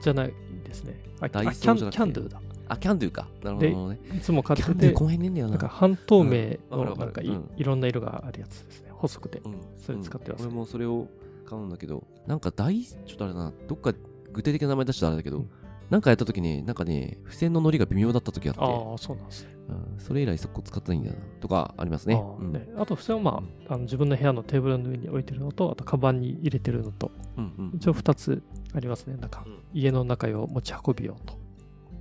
[0.00, 0.32] じゃない
[0.64, 0.98] ですね。
[1.20, 1.96] あ、ダイソーあキャンじゃなくて。
[1.98, 2.40] キャンドゥだ。
[2.72, 3.28] あキャンドゥか。
[3.42, 3.98] なるほどね。
[4.16, 5.52] いつも買っててこ、の辺ねんだよな。
[5.52, 8.90] なんか半透明のなんかい,、ろんな色があるやつですね。
[8.92, 9.40] 細くて。
[9.44, 9.54] うん。
[9.78, 10.42] それ使ってます。
[10.42, 10.48] うん。
[10.48, 11.08] 俺もそれを
[11.46, 13.52] 買うんだけどなんか大ちょっとあれだな。
[13.68, 13.92] どっか
[14.32, 15.50] 具体的な名前出したらあれだけど、うん。
[15.90, 18.74] なんかやった時になんかね付箋の糊が微妙だった時があって。
[18.90, 19.52] ああ、そうなんですね。
[19.68, 20.00] うん。
[20.00, 21.20] それ以来そこ使ってないんだよな。
[21.40, 22.14] とかありますね。
[22.14, 22.20] うん。
[22.20, 22.68] あーね。
[22.76, 28.42] あと、普通はまあ、あの自分の部屋のテーブルの上に置いてるのと、あと、カバンに入れてるのと、うんうん一応2つ
[28.74, 29.16] ありますね。
[29.16, 31.41] なんかうん、家の中を持ち運びようと。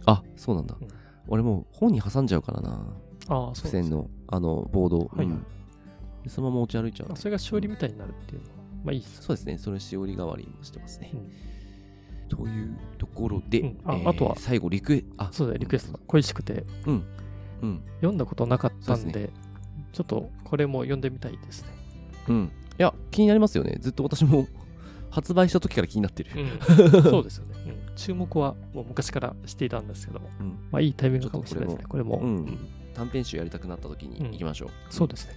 [0.06, 0.88] あそうなんだ、うん。
[1.28, 2.86] 俺もう本に挟んじゃうからな。
[3.28, 4.98] あ付箋のあのボード。
[4.98, 5.28] を、はいはい。
[5.28, 5.46] うん。
[6.24, 7.10] でそのまま持ち歩いちゃう。
[7.10, 8.54] まあそれがしおりみたいになるっていうのは、
[8.86, 9.22] まあいいです。
[9.22, 9.58] そうですね。
[9.58, 11.30] それしおり代わりにもしてますね、うん。
[12.30, 13.78] というところで、うん。
[13.86, 14.36] あえーあとは？
[14.38, 15.30] 最後リクエあ。
[15.32, 16.00] そうだよ、リクエスト。
[16.08, 17.04] 恋しくて、うん。
[17.62, 17.84] うん。
[17.98, 19.30] 読んだことなかったんで、
[19.94, 21.70] ちょっとこれも読んでみたいですね。
[22.30, 22.52] うん。
[22.80, 23.78] いや気になりますよね。
[23.80, 24.48] ずっと私も
[25.12, 31.86] 発売した時から気になってる、うん、そうですよね、うん注目はもう昔からしていたんですけど、うんまあいいタイミングかもしれないですね。
[31.88, 32.18] これも。
[32.18, 32.58] うん
[32.94, 35.34] 短編集やりたくなった時に行きましょう、そうですね。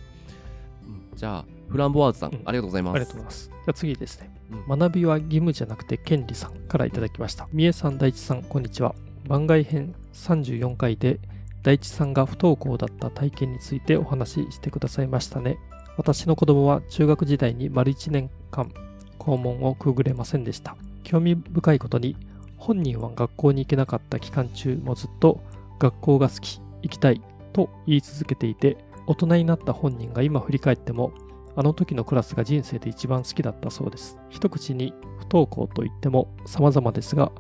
[0.87, 3.49] うんじゃあフランボワーズさん、うんありがとうございますありがとうございます。
[3.49, 4.35] じゃあ次ですね。
[4.69, 7.49] うん学びは義務じゃなくて権利さんからいただきました。
[7.53, 8.95] 三重さん、大地さん、こんにちは。
[9.29, 11.21] 番外編34回で
[11.63, 15.59] 大地さんが不登校だった体験についてお話ししてくださいましたね。
[15.97, 18.71] 私の子供は中学時代に丸1年間
[19.17, 20.77] 校門をくぐれませんでした。
[21.05, 22.17] 興味深いことに
[22.57, 25.41] 本人は学校に行けなかった期間中もずっと
[25.79, 27.21] 学校が好き、行きたい
[27.53, 31.13] と言い続けていて大人になった本人が今振り返っても
[31.57, 34.19] あの時のクラスが人生で一番好きだったそうです。
[34.29, 37.31] 一口に不登校と言っても様々ですが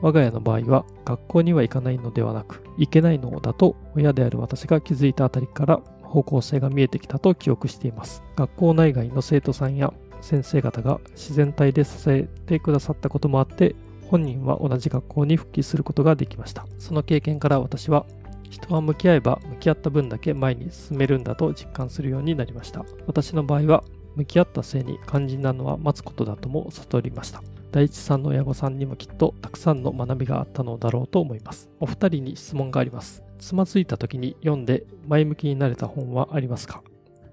[0.00, 9.92] 我が家の場合は学校には行かないのではなく行けないのだと親である私が気づいたあたりから方向性が見えてきたと記憶しています学校内外の生徒さんや
[10.24, 13.76] 先生方が自然体で支えてくださったこともあって
[14.08, 16.66] 本人は同じ学校に復帰することができました。
[16.78, 18.06] その経験から私は
[18.48, 22.84] 人は向き合えば向き合った分だけ前に進めるんだと実感するようになりました。
[23.06, 23.84] 私の場合は
[24.14, 27.42] 向き合ったせいに肝心なのは待つことだとも悟りました。
[27.72, 31.68] 大地さんの親御さんにもきっとたくさんの学びがあったのだろうと思います。
[31.80, 33.24] お二人に質問があります。
[33.40, 36.82] つまずいた時に読んで前向きになれた本はありますか？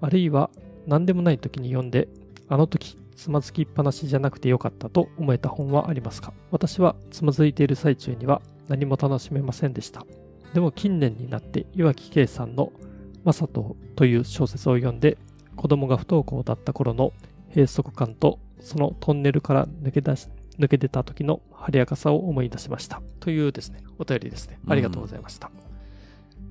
[0.00, 0.50] あるいは
[0.88, 2.08] 何でもない時に読んで
[2.52, 6.34] あの時つまずきっぱなしじゃなくてよかったと思えた本はありますか？
[6.50, 10.04] 私はつまずいている最中には何も楽しめませんでした。
[10.52, 12.70] でも近年になって岩城圭さんの
[13.24, 15.16] 「マサト」という小説を読んで
[15.56, 17.14] 子供が不登校だった頃の
[17.48, 23.00] 閉塞感とそのトンネルから抜け出し抜け出た時の晴れやかさを思い出しました。
[23.20, 24.58] というですねお便りですね。
[24.68, 25.50] ありがとうございました、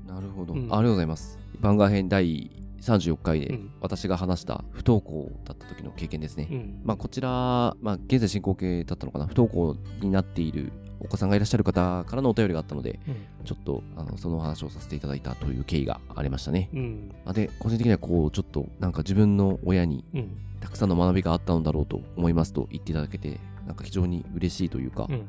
[0.08, 0.62] なるほど、うん。
[0.62, 1.38] ありがとうございます。
[1.60, 2.50] 番外編第
[2.82, 3.72] 34回でうん。
[3.80, 6.82] 私が話した不登校だった時の経験ですね、うん。
[6.84, 9.28] まあこちら、まあ現在進行形だったのかな。
[9.28, 13.46] 不登校になっているお子さんがいらっしゃる方からのお便りがあったのでうん。
[13.46, 16.70] ちょっとあのそのお話をさせていただいたという経緯がありましたね。
[16.74, 17.12] うん。
[17.26, 20.38] あで個人的にはこうちょっとなんか自分の親にうん。
[20.60, 25.28] たくさんの学びがあったのだろうと思いますと言っていただけてなんか非常に嬉しいというか、うん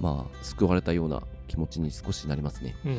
[0.00, 2.74] まあ救われたような気持ちに少しなりますね。
[2.86, 2.98] うん。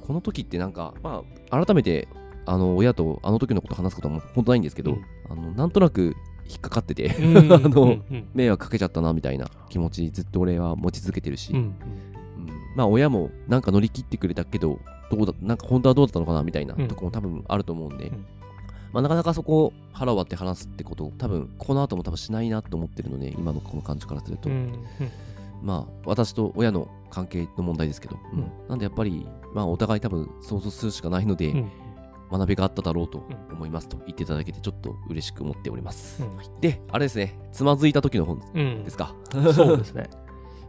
[0.00, 2.08] この時ってなんかまあ改めて
[2.46, 5.04] あの親とあの時のこと話すことも本当ないんですけど、うん。
[5.30, 6.16] あのなんとなく
[6.48, 7.36] 引っかかってて、うん。
[7.52, 7.98] あの、
[8.34, 11.58] 迷惑かけちゃったなみたいな気持ちずっと俺は持ち続けてるし、うん。
[11.58, 11.74] うん。
[12.74, 14.78] まあ親もなんか乗り切ってくれたけど
[15.10, 16.88] どうだなんか本当はどうだったのかなみたいなうん。
[16.88, 18.26] とこも多分あると思うんで、うん。
[18.92, 24.56] まあなかなかそこを腹割って話すってことを多分この後も多分しないなと思ってるので今のこの感じからすると、うん。
[24.56, 24.74] うん。
[25.62, 28.50] まあ私と親の関係の問題ですけど、うんうん。
[28.68, 31.70] なんでやっぱりまあお互い多分想像するしかないので、うん
[32.38, 36.22] 学びがあっただろうとうん思いますと言っていただけてちょっと嬉しく思っております。
[36.22, 39.14] うんはいで、あれですね、つまずいた時の本うんですか？
[39.54, 40.08] そうですね。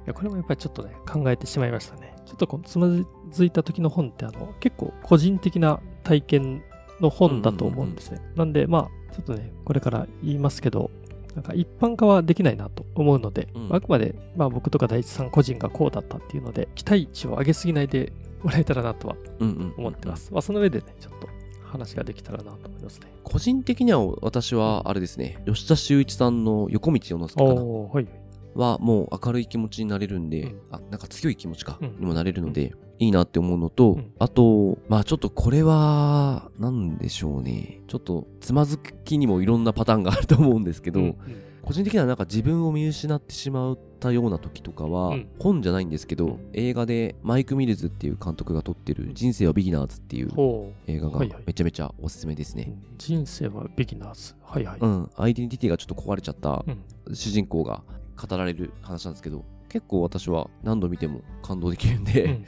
[0.06, 2.14] いやこれもやっぱりちょっとね、考えてしまいましたね。
[2.26, 2.88] ちょっとこのつま
[3.32, 6.64] ずいた時の本ってあの結構個人的な体験
[7.00, 8.20] の本だと思うんですね。
[8.36, 10.92] なんでまあ、ちょっとね、これから言いますけど、
[11.36, 18.12] なんか一般化はできないなと思うので、うんあくまで、まあ僕とか大地さん個人がこうだったっていうので、期待値を上げすぎないで
[18.44, 20.16] もらえたらなとはうんうん思ってま。
[20.18, 20.32] す。
[20.34, 21.28] まあその上でね、ちょっと
[21.74, 23.08] 話ができたらなと思いますね。
[23.24, 28.08] 個人的には私はあれですね、吉田修一さんの横道世之助かなはい。
[28.56, 37.82] はもう明るい気持ちになれるんで、うんあ、なんか強い気持ちか、うんにもなれるので、いいなって思うのと、うんあと、まあちょっとこれは、なんでしょうね。
[37.88, 41.16] ちょっとつまずきにもいろんなパターンがあると思うんですけど、うん
[41.64, 50.92] 個人的にはなんか自分を見失ってしまったような時とかは、うん本じゃないんですけど、うん映画でマイク・ミルズっていう監督が撮ってる人生はビギナーズっていうほう。
[50.92, 52.74] 映画がはいはいめちゃめちゃおすすめですね。
[52.98, 54.36] 人生はビギナーズ。
[54.44, 54.80] はいはい。
[54.80, 56.72] うん、アイデンティティがちょっと壊れちゃったう
[57.12, 57.84] ん主人公が
[58.22, 62.46] 語られる話なんですけど、結構私は何度見ても感動できるんで、うん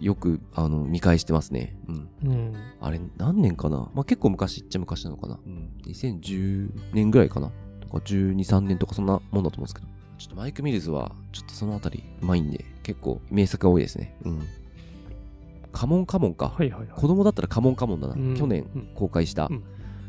[0.00, 1.76] よくあの見返してますね。
[1.88, 2.08] うん。
[2.24, 3.90] うんうんあれ何年かな？
[3.94, 5.38] まあ結構昔っちゃ昔なのかな。
[5.44, 5.70] うん。
[5.86, 9.86] 2010年ぐらいかなとか12、3年とかそんなもんだと思うんですけど。
[10.18, 14.16] ちょっとマイク・ミルズはちょっとそのあたりうまいんで、結構名作が多いですね。
[14.24, 14.42] うん。
[15.72, 16.48] カモンカモンか。
[16.48, 16.88] はいはいはい。
[16.94, 18.14] 子供だったらカモンカモンだな。
[18.14, 19.62] うん去年うん公開したうん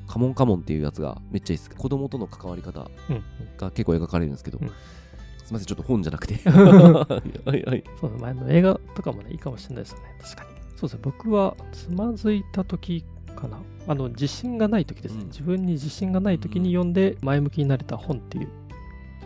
[0.08, 1.70] カモンカモンっていうやつがめっちゃいいです。
[1.70, 3.24] 子供との関わり方うん
[3.58, 6.36] が結構描かれるんですけど、うんすみません、ちょっと本じゃなくて。
[6.50, 7.84] はいはい。
[8.02, 8.22] そうですね。
[8.22, 10.02] 前の映画とかもね、いいかもしれないですね。
[10.22, 10.50] 確かに。
[10.76, 11.00] そうですね。
[11.04, 13.58] 僕はつまずいた時かな。
[13.88, 15.22] あの、自信がない時ですね。
[15.22, 18.50] うん自分に自信がない時に読んで前向きになれた本っていう、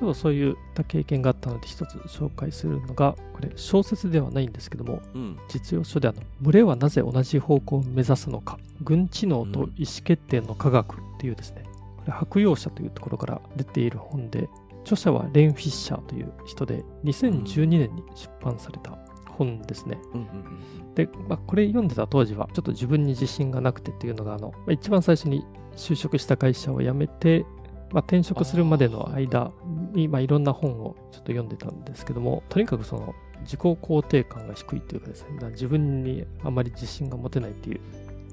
[0.02, 5.38] ちょっとそういった経験があったので一つ紹介するのが、これ小説ではないんですけども、うん。
[5.48, 11.66] 実用書であの、群れはなぜ同じ方向を目指すのか、軍知能と意思決定の科学っていうですね、
[11.98, 14.50] これ白洋社というところから出ている本で、
[14.82, 20.00] 著者はレン・フィッシャーという人で、2012年に出版された本ですね。
[20.16, 20.58] うんうんうん
[20.96, 25.46] で、まあ、これ読んでた当時は、ちょっと自分に自信がなくてっていうのが、あの、まあ一番最初に
[25.78, 27.46] 就職した会社を辞めて、
[27.92, 29.52] まあ、転職するまでの間
[29.94, 37.80] に、まあ、いろんな本をちょっと読んでたんですけども、とにかくその、自己肯定感が低いというかですね、自分にあまり自信が持てないっていう、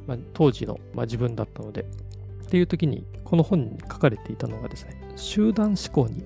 [0.07, 6.25] まあ、当時の、まあ、自分だったので、っていう時に、この本に書かれていたのがですね、集団思考に、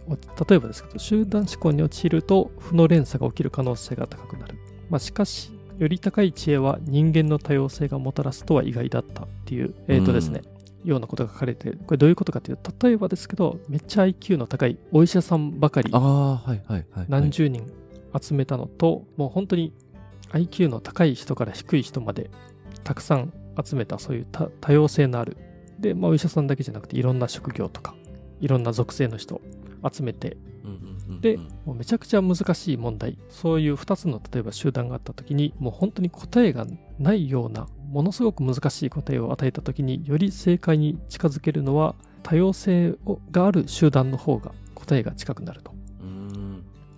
[0.48, 4.56] 例えばですけど、集団思考に陥ると負の連鎖が起きる可能性が高くなる。
[4.88, 10.42] まあ、しかし、より高い知恵は人間の多様性がもたらすとは意外だったっていう、えっ、ー、とですね、
[10.84, 15.90] ようなことが書かれて、これどういうことかというと、例えばですけど、めっちゃ IQ の高いお医者さんばかり、
[17.08, 17.70] 何十人
[18.20, 19.72] 集めたのと、もう本当に
[20.30, 22.30] IQ の高い人から低い人まで
[22.84, 24.26] たくさん集めたそういう
[24.60, 25.36] 多様性のある。
[25.78, 27.94] で、まあ、お医者さんだけじゃなくていろんな職業とか
[28.40, 29.40] いろんな属性の人
[29.92, 30.36] 集めて、
[31.20, 33.18] でもうめちゃくちゃ難しい問題。
[33.28, 36.66] そういう2つの例えば集団があった時にもう本当に答えが
[36.98, 42.94] ないようなものすごく難しい答えを与えた時により正解に近づけるのは多様性
[43.30, 45.72] がある集団の方が答えが近くなると。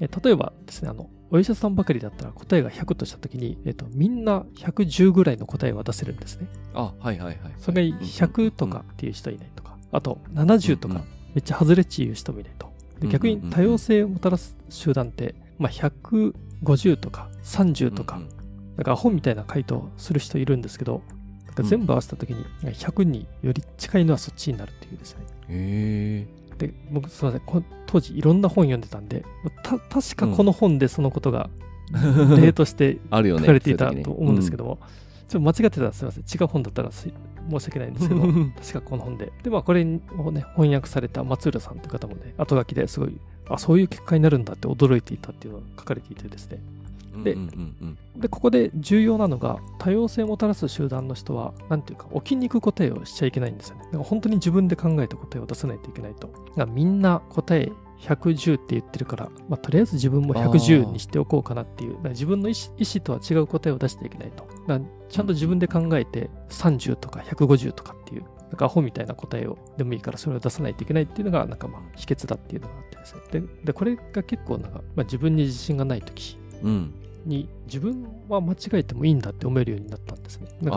[0.00, 6.46] え例えばですねあのお医者さんばかりだったら答えが100としたときに、えっと、みんな110ぐらいの答えは出せるんですね。
[6.74, 7.38] あ、はいはいはい。
[7.58, 11.02] それが100とかっていう人いないとか、あと70とか
[11.34, 12.72] めっちゃ外れっち言う人もいないと。
[13.00, 18.20] で逆に多様性をもたらす集団って、まあ、150とか30とか、
[18.76, 21.02] なんかアホみたいな回答する人いるんですけど、
[21.46, 25.24] なんか全部合わせたときに100により近いのはそっちになるっていうですね。
[25.48, 26.44] へー。
[26.56, 27.64] で僕すみません。
[27.86, 29.24] 当時いろんな本読んでたんで
[29.90, 31.50] 確かこの本でそのことが
[32.40, 34.78] 例として 書かれていたと思うんですけども、
[35.28, 37.12] ちょっと間違ってたらすみません違う本だったら申し
[37.50, 39.32] 訳ないんですけど確かこの本で。
[39.42, 39.84] でまあこれを
[40.32, 43.16] ね翻訳された松浦さんという方もね後書きですごい
[43.48, 46.60] あそういう結果になるんだって驚いていたっていうのが書かれていてですね
[47.22, 47.36] で,、
[48.16, 53.84] でここで重要なのが多様性をもたらす集団の人は何ていうか置きに行く答えをしちゃいけないんですよね。
[53.84, 56.30] だから本当に自分で考えた答えを出さないといけないと。
[56.66, 64.46] みんな答え110って言ってるから、まあ、とりあえず自分も110にしておこうかなっていう、自分の意思意思とは違う答えを出していけないと。
[65.08, 73.20] ちゃんと自分で考えて30とか150とかっていう、なんかアホみたいな答えをでもいいからそれを出さないといけないっていうのが、なんかまあ秘訣だっていうのがあってですね。
[73.32, 76.38] で、でこれが結構なんか、まあ、自分に自信がない時
[77.26, 80.48] に自分は間違えてもいいんだって思えるようになったんですね。
[80.62, 80.76] だか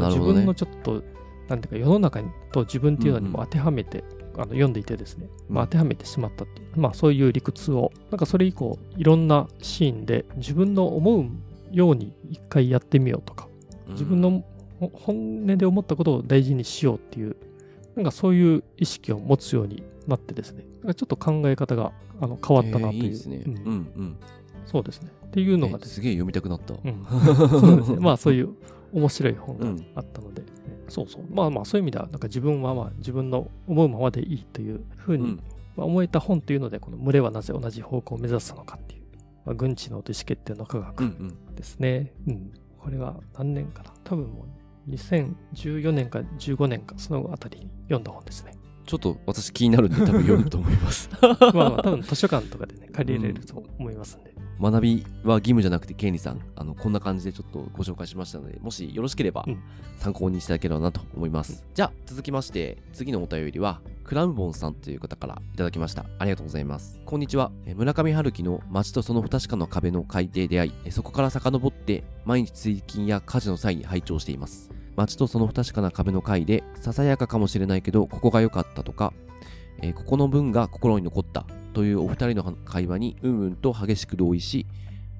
[0.00, 1.02] ら自分のちょっと、
[1.48, 2.20] なんていうか世の中
[2.52, 4.04] と自分っていうのにも当てはめて、
[4.36, 11.26] あの読んでいてですね、まあ、当てはめてしまったっていう、まあそういう理屈を、なんかそれ以降、いろんなシーンで自分の思う
[11.72, 13.48] ように一回やってみようとか、
[13.88, 14.44] 自分の
[14.92, 17.36] 本音で思ったことを大事にしようっていう、
[17.94, 23.04] なんかそういう意識を持つようになってですね、なんかちょっと考え方があの変わったなという。
[23.04, 23.42] いいですね。
[23.46, 24.16] うん、うん、
[24.66, 25.10] そうですね。
[25.26, 26.74] っていうのがすげえ読みたくなった。
[26.74, 27.06] うん、
[27.60, 27.96] そうですね。
[28.00, 28.50] まあそういう
[28.92, 30.48] 面白い本があったので、うん、
[30.88, 31.22] そうそう。
[31.30, 35.40] まあまあそういう意味では、なんか自分はまあ自分の思うままでいいというふうに、
[35.76, 39.02] まあ、思えた本というので、この群れはなぜ同じ方向を目指すのかっていう、
[39.44, 41.12] まあ、軍知の意思決定の科学
[41.56, 42.12] ですね。
[42.26, 44.46] うん、うん、これは何年かな多分も
[44.86, 48.52] う2014年か15年かそのあたりに読んだ本ですね。
[48.86, 59.44] ちょっと私気になるんで多分読むと思います まあまあ多分図書館とかでね借りれると思いますんで、学びは義務じゃなくて、ケンリさん、あの、こんな感じでちょっとご紹介しましたので、もしよろしければ
[59.98, 61.64] 参考にしていただければなと思います。
[61.66, 66.04] うん、じゃあ、続きまして、次のお便りは、クラムボンさんという方からいただきました。
[66.18, 67.00] ありがとうございます。
[67.04, 67.50] こんにちは。
[67.74, 74.70] 村上春樹の街とその不確かな壁の海底出会い、そこから遡って毎日追勤や家事の際に拝聴しています。
[74.96, 79.12] 街とその不確かな壁の回で、ささやかかもしれないけど、ここが良かったとか、
[79.82, 84.66] えー、ここの文が心に残ったというお二人の会話にうんうんと激しく同意し、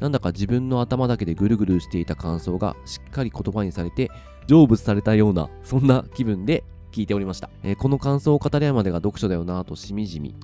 [0.00, 4.10] なんだか自分の頭だけでぐるぐるしていた感想がしっかり言葉にされて
[4.48, 7.50] 成仏されたような、そんな気分で聞いておりました。
[7.62, 10.34] えー、この感想を語り合うまでが読書だよなぁとしみじみ。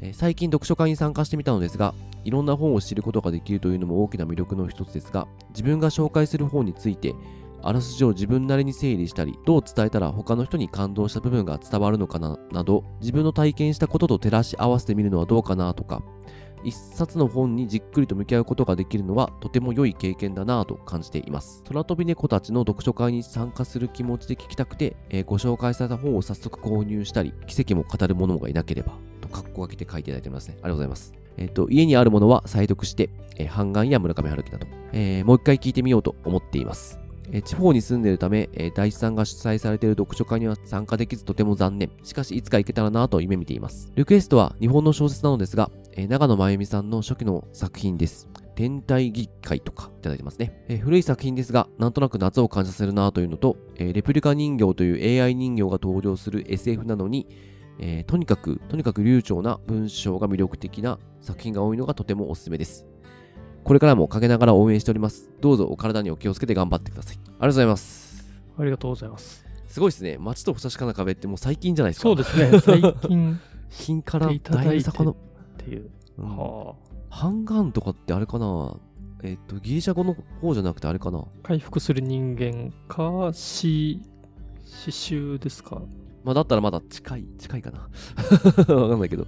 [0.00, 1.94] えー、最近読書会に参加してみたのですが、
[2.24, 7.14] いろんな本を知ることができるというのも大きな魅力の一つですが、自分が紹介する本について
[7.64, 16.02] あらすじを自分なりに整理したり、どう伝えたら他の人に感動した部分が伝わるのかな、など、自分の体験したことと照らし合わせてみるのはどうかなとか、
[16.64, 21.62] 一冊の本にじっくりと向き合うことができるのはとても良い経験だなぁと感じています。
[21.68, 30.56] 空飛び猫たちの読書会に参加する気持ちで聞きたくて、えー、ご紹介された本を早速購入したり、奇跡も語る者がいなければ、と格好分けて書いていただいておりますね。
[30.56, 31.12] ありがとうございます。
[31.36, 37.03] えっ、ー、と、家にあるものは再読して、えー、半眼や村上春樹など、えー、もう一回聞いてみようと思っています。
[37.32, 41.90] え地方に住んでいるため、え大地さんが主催されている読書会には参加できずとても残念。
[42.02, 43.90] しかし、いつか行けたらなと夢見ています。
[43.94, 48.28] リクエストは日本の小説なのですが、え長野真由美さんの初期の作品です。
[48.54, 50.64] 天体議会とかいただいてますね。
[50.68, 57.26] え古い作品ですが、なんとなく夏を感じさせるなというのと、えレプリカ人形という AI 人形が登場する SF なのに、
[57.78, 62.86] えー、とにかく、とにかく流暢な文章が魅力的な作品が多いのがとてもおすすめです。
[63.64, 65.30] これからも陰ながら応援しております。
[65.40, 67.16] どうぞお体にお気をつけて頑張ってください。
[67.16, 68.24] ありがとうございます。
[68.58, 69.44] ありがとうございます。
[69.68, 70.18] すごいですね。
[70.18, 72.02] 街と不確かな壁ってもう最近じゃないですか。
[72.02, 73.40] そうですね、最近
[73.70, 75.16] 品からだいぶ遡っっ
[75.56, 75.90] ていう。
[76.18, 78.76] うんはあハンガンとかってあれかな？
[79.22, 81.24] えっ、と、ギリシャ語の方じゃなくてあれかな？
[81.44, 84.02] 回復する人間か、死、
[84.64, 85.80] 死臭ですか？
[86.24, 87.88] まあだったらまだ近い、近いかな
[88.74, 89.26] わかんないけど。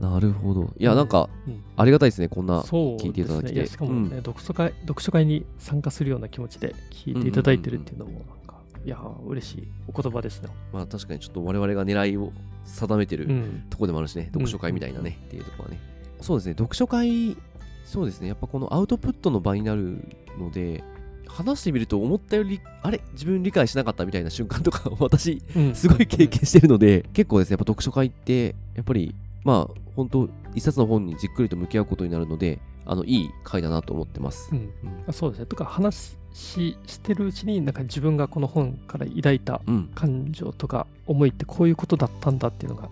[0.00, 0.72] なるほど。
[0.78, 2.60] いや、なんか、うんありがたいですね、こんな。
[2.60, 10.48] 聞いていただきてねしかもね、う読書会、読書会に参加するような気持ちで聞いていただいてるっていうのも、なんか、いやー、嬉しいお言葉ですね。
[10.72, 12.32] まあ確かにちょっと我々が狙いを
[12.64, 13.64] 定めてるうん。
[13.70, 15.80] とこでもあるしね、読書会みたいなね、っていうところはね。
[16.20, 17.36] そうですね、読書会、
[17.84, 19.98] そうですね、やっぱこのアウトプットの場になる
[20.38, 20.82] ので、
[21.26, 23.00] 話してみると思ったより、あれ？
[23.12, 34.54] 自分理解しなかったみたいな瞬間とか、私、うんすごい経験してるので、結構ですね、やっぱ読書会って、やっぱり、まあ、本当一冊の本にじっくりと向き合うことになるので、あの、いい会だなと思ってますう。
[34.54, 34.70] ん。
[35.08, 35.46] あそうですね。
[35.46, 39.90] とか、話ししてるうちに、なんか自分がこの本から抱いたうん。
[39.96, 42.88] 感情とか思いってこういうことだったんだっていうのが、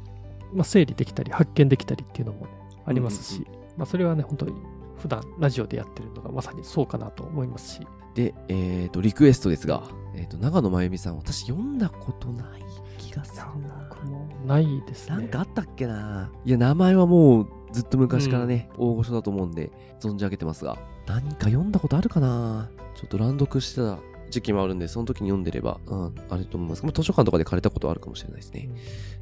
[0.53, 2.53] まあ、整理できたり発見できたりっていうのもね、
[2.87, 4.55] ありますし、うんまあ、それはね本当に
[4.99, 7.81] 普段ラジオでやってるのがまさにそうかなと思いますし
[8.15, 9.83] で、えっ、と、リクエストですが、
[10.15, 12.86] えっ、と、長野真由美さん、私読んだことない気
[13.17, 13.89] がするな。
[13.91, 23.99] 僕もないですねなんかあったっけないや、名前はもうずっと昔からね、大御所だと思うんで、存じ上げてますが、何か読んだことあるかなちょっと乱読してた
[24.31, 26.83] 時期もあるんで、その時に読んでれば、うん、あると思います。
[26.83, 28.69] まあ図書館とかで借りたことあるかもしれないですね。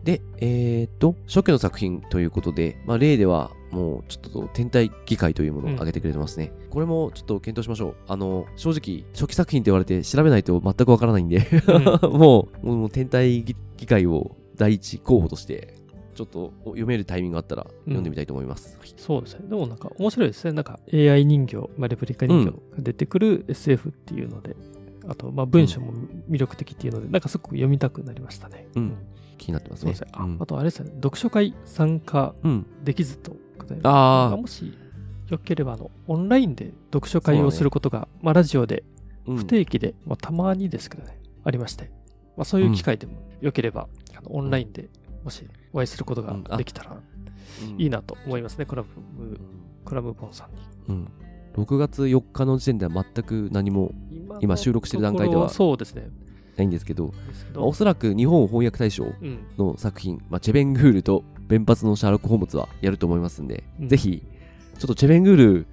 [0.03, 6.53] で、えー、っと、初期の作品ということで、まあ、例では、もう、ちょっと、天体議会というものを挙げてくれてますね。
[6.71, 7.95] これも、ちょっと検討しましょう。
[8.07, 11.47] あの、正直、初期作品って言われて調べないと全くわからないんで、
[12.03, 15.75] もう、 もう、もう天体議議会を第一候補として、
[16.15, 18.79] ちょっと読めるタイミングがあったら読んでみたいと思います。
[18.79, 24.57] はいそうですねでもなんか面白いですねなんか AI 人形、まあ、レプリカ人形が出てくる SF っていうので、
[25.09, 25.93] あとまあ文章も
[26.31, 28.97] 魅力的っていうので、なんかすごく読みたくなりましたねうん
[29.37, 29.95] 気になってますね。
[30.13, 32.67] あ,、うんあとあれですね読書会参加うん。
[32.85, 33.37] できずと
[33.83, 34.41] あー。
[34.41, 34.73] もし
[35.29, 38.85] よければあのオンラインで読書会をすることが、まあ、ラジオで
[39.27, 39.37] うん。
[39.37, 41.91] 不定期で、まあ、たまにですけどねありまして、
[42.37, 44.89] まあ、そういう機会でもよければ、あのオンラインで
[45.23, 47.81] もしお会いすることができたらうん。
[47.81, 48.89] いいなと思いますね、クラブ
[49.85, 50.63] クラムボンさんに。
[50.89, 51.09] うん。
[51.57, 53.93] 6月4日の時点では全く何も
[54.41, 56.09] 今収録してる段階ではそうですね。
[56.57, 57.13] ないんですけど、
[57.55, 59.47] まあおそらく日本翻訳大賞うん。
[59.57, 64.23] の作品、まあ、チェベングールと弁髪のシャーロック・ホームズはやると思いますんで、うんぜひ、
[64.79, 65.67] ちょっとチェベングール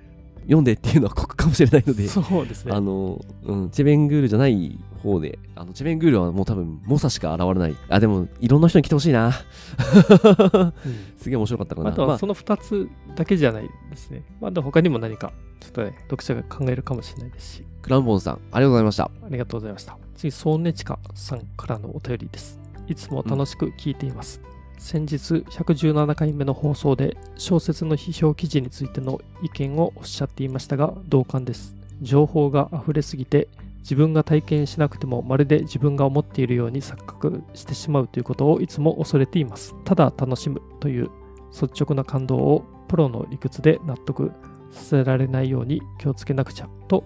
[0.43, 7.76] 読んでっていうのは酷かもしれないので、 そうですねあの、うん、チェベングールじゃない方で、あの、チェベングールはもう多分、猛者しか現れない。
[7.89, 9.28] あ、でも、いろんな人に来てほしいな。
[9.28, 9.34] うん
[11.17, 11.89] すげえ面白かったかな。
[11.91, 14.24] あとはその2つだけじゃないですね。
[14.39, 19.03] まあ、他にも何か、ちょっとね、読者が考えるかもしれないですし、クラウンボンさん、ありがとうございました。
[19.03, 19.97] ありがとうございました。
[20.15, 22.59] 次、ソーネチカさんからのお便りです。
[22.88, 24.41] いつも楽しく聞いています。
[24.82, 31.75] 先日、117回目の放送で、小説の批評記事についての意見をおっしゃっていましたが、同感です。
[32.01, 33.47] 情報が溢れすぎて、
[33.84, 39.75] 自分が体験しなくてもまるで自分が思っているように錯覚してしまうということをいつも恐れています。
[39.86, 41.09] ただ楽しむという
[41.51, 44.32] 率直な感動をプロの理屈で納得
[44.71, 47.03] させられないように気をつけなくちゃと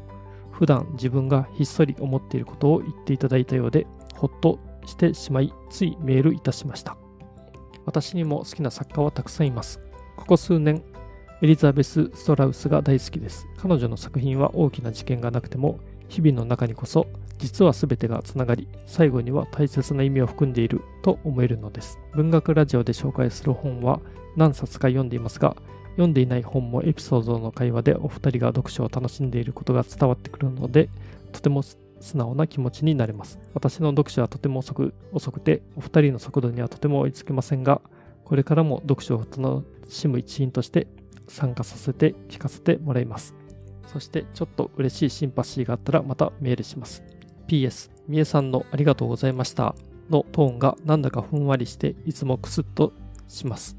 [0.52, 6.96] 普段自分がひっそり思っていることを言っていただいたようでほっとしてしまいついメールいたしました
[7.86, 9.80] 私にも好きな作家はたくさんいます。
[10.18, 10.84] ここ数年
[11.42, 13.48] エリザベス・ストラウスが大好きです。
[13.58, 17.08] 彼女の作品は大きな事件がなくても日々の中にこそ
[17.38, 22.00] 実は全てがつながり最後には大切な意味を含んでいると思えるのです。
[22.14, 24.00] 文学ラジオで紹介する本は
[24.36, 25.56] 何冊か読んでいますが
[25.92, 30.90] 読んでいない本もエピソードの会話でお二人が読書を楽しんでいることが伝わってくるので
[31.32, 31.64] とても
[32.06, 33.40] 素直な気持ちになれます。
[33.54, 37.82] 私の読書はとても遅く遅くてお二人の速度にはとても追いつけませんが
[38.24, 40.88] これからも読書を楽しむ一員として
[41.28, 43.36] 参加させて聞かせてもらいます。
[43.88, 47.04] そしてちょっと嬉しいシンパシーがあったらまたメールします。
[47.48, 49.76] PS みえさんのありがとうございました。
[50.10, 52.94] のトーンがなんだかふんわりしていつもクスッと
[53.28, 53.76] します。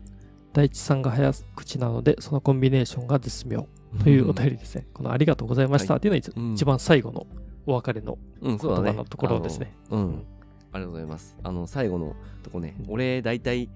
[0.53, 3.69] 大地さんが早口なのでそのコンビネーションが絶妙。
[4.03, 5.95] というお便りですね、このありがとうございました。
[5.95, 5.99] はい。
[5.99, 6.53] っていうのが一,、うん。
[6.55, 7.27] 一番最後の
[7.67, 8.19] お別れの。
[8.41, 9.75] 言葉のところですね。
[9.91, 10.25] うん。
[10.73, 11.37] ありがとうございます。
[11.43, 13.69] あの、最後のとこね、うん俺、大体、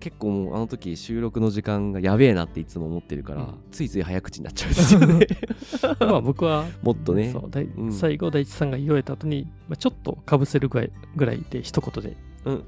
[0.00, 5.26] 結構もう、あの時、収録の時間がやべえなっていつも思ってるから、うんついつい早口になっちゃうんですよね。
[6.00, 7.30] まあ僕は もっとね。
[7.30, 12.16] そうん最後大地さんが言い終えた後に、まあ、ちょっとかぶせるぐらいぐらいで一言で
[12.46, 12.64] うん。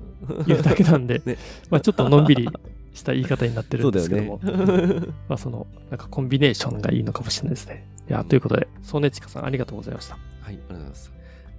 [0.46, 1.38] 言うだけなんで、 ね
[1.70, 2.48] まあちょっとのんびり
[2.92, 4.40] した言い方になってるんですけども、
[5.28, 7.86] まあその、なんかコンビネーションがいいのかもしれないですね。
[8.08, 10.18] いや、ということで、ソネチカさんありがとうございました。
[10.56, 11.12] はい、ありがとうございます。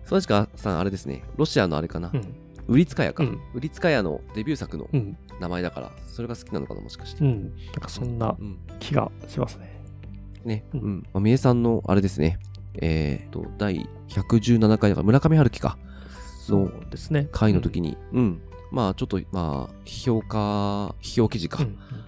[0.06, 2.36] ソネチカさん、あれですね、ロシアのあれかな、うん。
[2.68, 3.24] ウリツカヤか。
[3.24, 5.18] うんウリツカヤのデビュー作のうん。
[5.40, 7.24] 名前だから、それが好きなのかな、もしかして。
[7.24, 7.42] うん。
[7.42, 8.58] なんかそんなうん。
[8.80, 9.82] 気がしますね。
[10.46, 11.04] ね、ううんん。
[11.14, 12.40] まあ、三重さんの、あれですね、
[12.76, 17.30] えーと、第117回だから、村上春樹か、のそうですね。
[17.32, 18.42] 回の時に、うん、
[18.72, 21.64] まあ、ちょっと、まあ、批評家、批評記事か、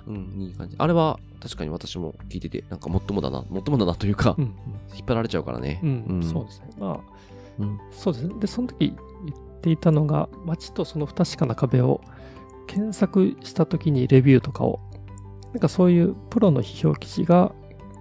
[0.08, 0.16] うん。
[0.36, 0.76] うん、いい感じ。
[0.78, 4.46] あれは、確かに私も聞いてて、なんか、もっともだな、もっともだなというか、うん。
[4.96, 5.80] 引っ張られちゃうからね。
[5.84, 6.06] うん。
[6.10, 6.20] うん。
[6.22, 6.70] んそうですね。
[6.80, 7.00] まあ、
[7.60, 7.80] うん。
[7.92, 8.34] そうですね。
[8.40, 8.96] で、その時言
[9.36, 12.02] っていたのが、街とその不確かな壁を
[12.66, 14.80] 検索した時にレビューとかを、
[15.54, 17.54] なんかそういうプロの批評記事が、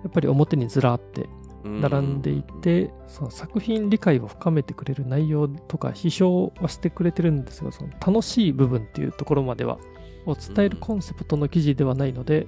[0.05, 1.29] やっぱり表にずらーって
[1.65, 9.79] 並んでいて、その作品理解を深めてくれる内容とか批評はしてくれてるんですが、その楽しい部分っていうところまでは、
[10.27, 12.47] を伝えるコンセプトの記事ではないので、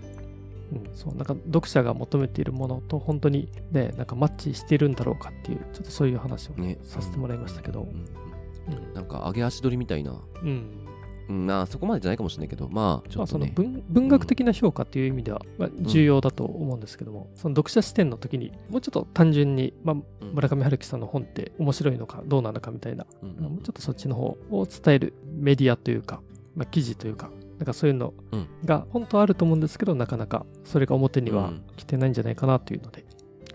[0.72, 6.78] うん、そう、なんか読者が求めているものと本当にね、なんかマッチしているんだろうかっていう、ちょっとそういう話をね。
[6.82, 7.88] させてもらいましたけど、うん。
[7.88, 8.94] うん。
[8.94, 10.86] なんか、上げ足取りみたいな、うん。
[11.28, 13.52] うん、まあ、そこまでじゃないかもしれないけど、まあ、ちょまあ、っとね。
[13.54, 20.34] その文文学的な評価っていう意味では、まあ、重要だと思うんですけども、その読者視点の時にもうちょっと単純に、まあ、うん。
[20.34, 26.20] 村上春樹さんの本って面白いのかどうなのかみたいな、うんもうちょっとそっちの方を伝えるメディアというか、
[26.54, 33.04] まあ、記事というかなんかそういうのうんが本当はあると思うんですけどなかなかそれが表にはうん来てないんじゃないかなというので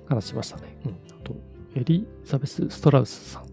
[0.08, 0.78] 話しましたね。
[0.86, 1.36] うん、あと
[1.76, 3.46] エリザベス・ストラウスさん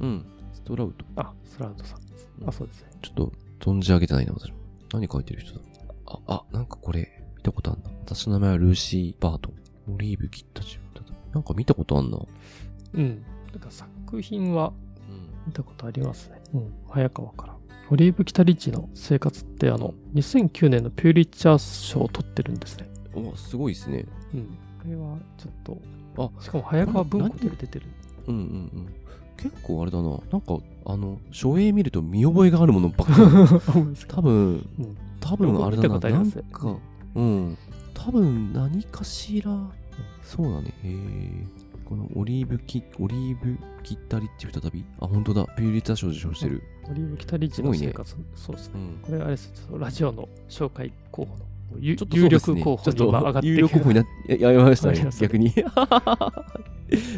[0.00, 0.26] うん。
[0.52, 1.04] ストラウト。
[1.16, 4.58] あストラウトさんあそうですねちょっと、存じ上げてないな、私も。
[4.92, 5.60] 何書いてる人だ？
[6.06, 7.90] あ、あ、なんかこれ、見たことあんな。
[8.04, 9.52] 私の名前はルーシー・バート。
[9.92, 11.00] オリーブ切った順だ
[11.32, 12.18] なんか見たことあんな。
[12.94, 14.72] うんなんか作品は
[15.08, 15.28] うん。
[15.48, 16.40] 見たことありますね。
[16.54, 16.72] うん。
[16.88, 17.56] 早川から。
[17.92, 22.88] オリーブ・キタリッチの生活って、あの、2009年のピューリッチャー賞を取ってるんですね。
[23.14, 24.04] お、すごいですね。
[24.32, 24.42] うん。
[24.42, 27.86] これはちょっと、あしかも早川文庫で出てる。
[28.28, 28.44] うんうんう
[28.82, 28.94] ん。
[29.36, 30.08] 結構あれだな。
[30.30, 33.96] なんか、あの、書影見ると見覚えがあるものばっかり。
[34.06, 34.96] 多分、うん。
[35.18, 35.98] 多分あれだな。
[35.98, 36.76] なんか、
[37.16, 37.58] うん。
[37.92, 39.50] 多分何かしら、
[40.22, 40.74] そうだね。
[40.84, 41.46] へえ。
[41.90, 44.84] このオリーブキ、オリーブ切ったりって再び？
[45.00, 45.44] あ、本当だ。
[45.56, 46.62] ピューリッツァー賞受賞してる。
[46.88, 48.16] オリーブ・キタリッチの生活。
[48.36, 48.74] そうですね。
[48.76, 48.98] うん。
[49.02, 51.44] これあれですラジオの紹介候補の
[51.80, 55.52] 有ちょっと有力候補にちょっと今上がって有力候補になややめましたね逆に。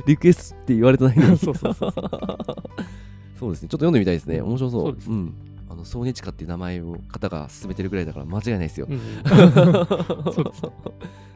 [0.07, 1.37] リクエストって言われてないのに。
[1.39, 1.93] そうそうそう
[3.39, 3.68] そうですね。
[3.68, 4.41] ちょっと読んでみたいですね。
[4.41, 4.83] 面白そう。
[4.85, 5.35] そうですん。
[5.73, 8.87] あの、ソーネチカっていう名前を方が進めてるぐらいだから間違いないですよ。
[8.91, 9.01] うん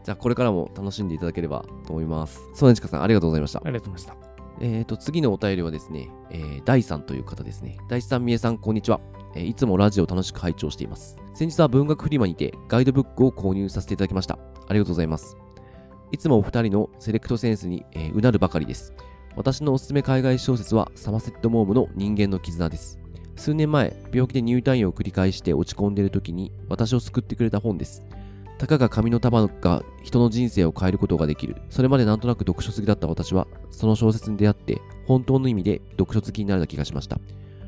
[0.04, 2.40] じゃあ、これからも楽しんでいただければと思います。
[2.54, 3.66] ソーネチカさん、ありがとうございましたあ。
[3.66, 4.36] りがとうございました。
[4.60, 7.78] えーと、次のお便りはですね、えー、大さんという方ですね。
[7.88, 9.00] 大地さん、みえさん、こんにちは。
[9.34, 11.16] えーいつもラジオを楽しく拝聴しています。
[11.34, 14.38] 先日は文学フリマにてガイドブックを購入させていただきました。
[14.68, 15.36] ありがとうございます。
[16.12, 18.92] いつもお二人のセレクトセンスに、えーうなるばかりです。
[19.34, 22.98] 私のおすすめ海外小説はサマセット・モームの人間の絆です。
[23.36, 28.04] 数年前、病気で入退院を繰り返して落ち込んでいる時に私を救ってくれた本です。
[28.58, 31.56] たかが紙の束が人の人生を変えることができる。
[31.68, 37.18] それまでなんとなく読書好きだった私は、その小説に出会って、本当の意味で読書好きになれた気がしました。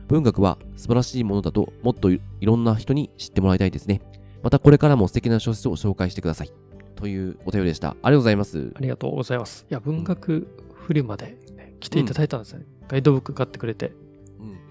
[0.08, 4.00] 文学は素晴らしいものだと、もっといろんな人に知ってもらいたいですね。
[4.42, 6.52] またこれからも素敵な小説を紹介してください。
[6.96, 7.90] というお便りでした。
[7.90, 8.80] ありがとうございますあ。
[8.80, 9.66] りがとうございます。
[9.70, 12.64] いや、文学フリマで、ね、来ていただいたんですね。
[12.88, 13.92] ガイドブック買ってくれて。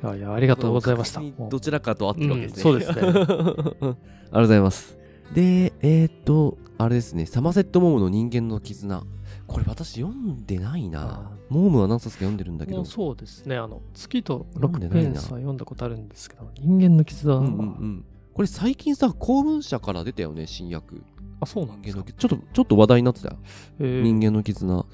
[0.04, 1.22] うんいやいや、ありがとうございました。
[1.50, 2.72] どちらかと合ってるわけですね。
[2.72, 3.98] うんそうですね ありがとう
[4.32, 4.98] ございます。
[5.34, 9.04] で、えー、っと、あれですね、サマセット・モームの人間の絆。
[9.48, 11.32] これ私読んでないな。
[11.50, 12.84] モームは何冊か読んでるんだけど。
[12.86, 13.58] そうですね。
[13.58, 18.06] あの、月と6読んでないなペンスは読んだことあるんですけど、人間の絆は、うんうんうん。
[18.34, 20.98] これ最近さ、公文社から出たよね、新訳。
[21.40, 22.04] あ、そうなんですか。
[22.04, 23.38] ちょっと、ちょっと話題になってたよ。
[23.80, 24.86] えー人間の絆。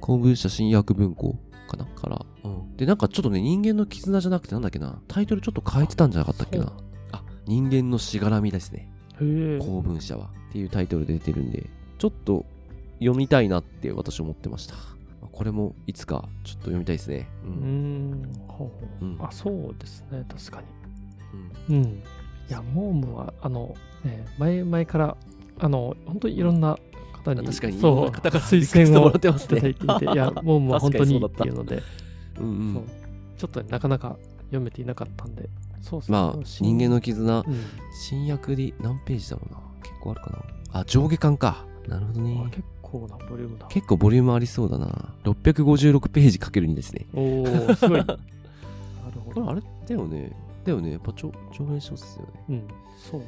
[0.00, 1.36] 公文社新訳文庫
[1.66, 2.26] かなから。
[2.44, 2.76] うん。
[2.76, 5.00] で、なんかちょっとね、人間の絆じゃなくてなんだっけな。
[5.08, 6.72] タイトルちょっと変えてたんじゃなかったっけな。
[7.12, 8.90] あ、人間のしがらみですね。
[9.18, 10.30] 公文社は。
[10.48, 12.44] っていうタイトルで出てるんで、ちょっと
[12.98, 14.74] 読みたいなって私思ってました。
[15.32, 17.28] これもいつかちょっと読みたいですね。
[17.44, 17.48] う。
[17.48, 18.22] ん。
[18.22, 20.24] うほううんあ、そうですね。
[20.28, 20.62] 確か
[21.68, 21.84] うんに。
[21.84, 21.92] うん。
[21.92, 22.02] い
[22.48, 25.16] や、モームは、あの、ね、前々から、
[25.58, 26.78] あの、本当にいろんな
[27.34, 31.82] 方に、確かにそう、な方から推薦をいもらってますねいていて、いや、モームは本当にっていうので、
[32.38, 32.84] うんうんそう
[33.36, 34.16] ちょっとなかなか
[34.46, 35.48] 読めていなかったんで、
[35.82, 36.18] そうですね。
[36.18, 37.44] まあ、新人間の絆、うん
[38.00, 39.60] 新訳で何ページだろうな。
[39.82, 40.80] 結構あるかな。
[40.80, 41.64] あ、上下巻か。
[41.86, 42.50] なるほどねあ。
[42.50, 43.66] 結構なボリュームだ。
[43.68, 45.14] 結構ボリュームありそうだな。
[45.24, 47.06] 656ページかける2ですね。
[47.14, 47.98] おー、すごい。
[48.04, 48.18] なる
[49.24, 49.34] ほど。
[49.34, 50.32] これあれだよね。
[50.64, 50.92] だよね。
[50.92, 52.32] やっぱ長長編小説だよね。
[52.48, 52.68] うん。
[52.98, 53.26] そうで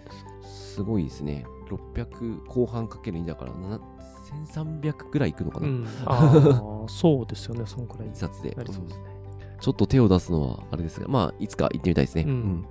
[0.48, 0.74] す。
[0.74, 1.44] すごいですね。
[1.68, 3.80] 600後半かける2だから、な
[4.54, 5.86] 1300ぐらいいくのかな、うん。
[6.06, 7.62] ああ、そうですよね。
[7.66, 8.50] そんくらい一冊で。
[8.50, 8.56] ね。
[9.60, 12.24] ちょっと手を出すのはあれですが、まあ、いつか行ってみたいですね。
[12.26, 12.66] うん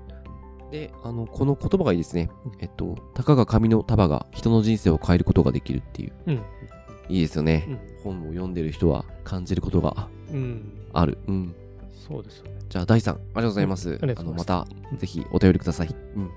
[0.72, 2.52] で、あの、この言葉がいいですねうん。
[2.60, 6.14] えっと、たかが紙の束が人の人生を変えることができるっていう。
[6.26, 6.36] うん。
[7.10, 7.66] いいですよね。
[7.70, 7.80] うん。
[8.04, 10.70] 本を読んでる人は感じることがうん。
[10.92, 11.20] ある。
[11.28, 11.56] うん。
[12.08, 12.58] そうですよね。
[12.70, 13.90] じゃあ、第3、ありがとうございます。
[13.90, 15.96] うんありがとうございますあの、また、ぜひお便りください。
[16.16, 16.30] うん。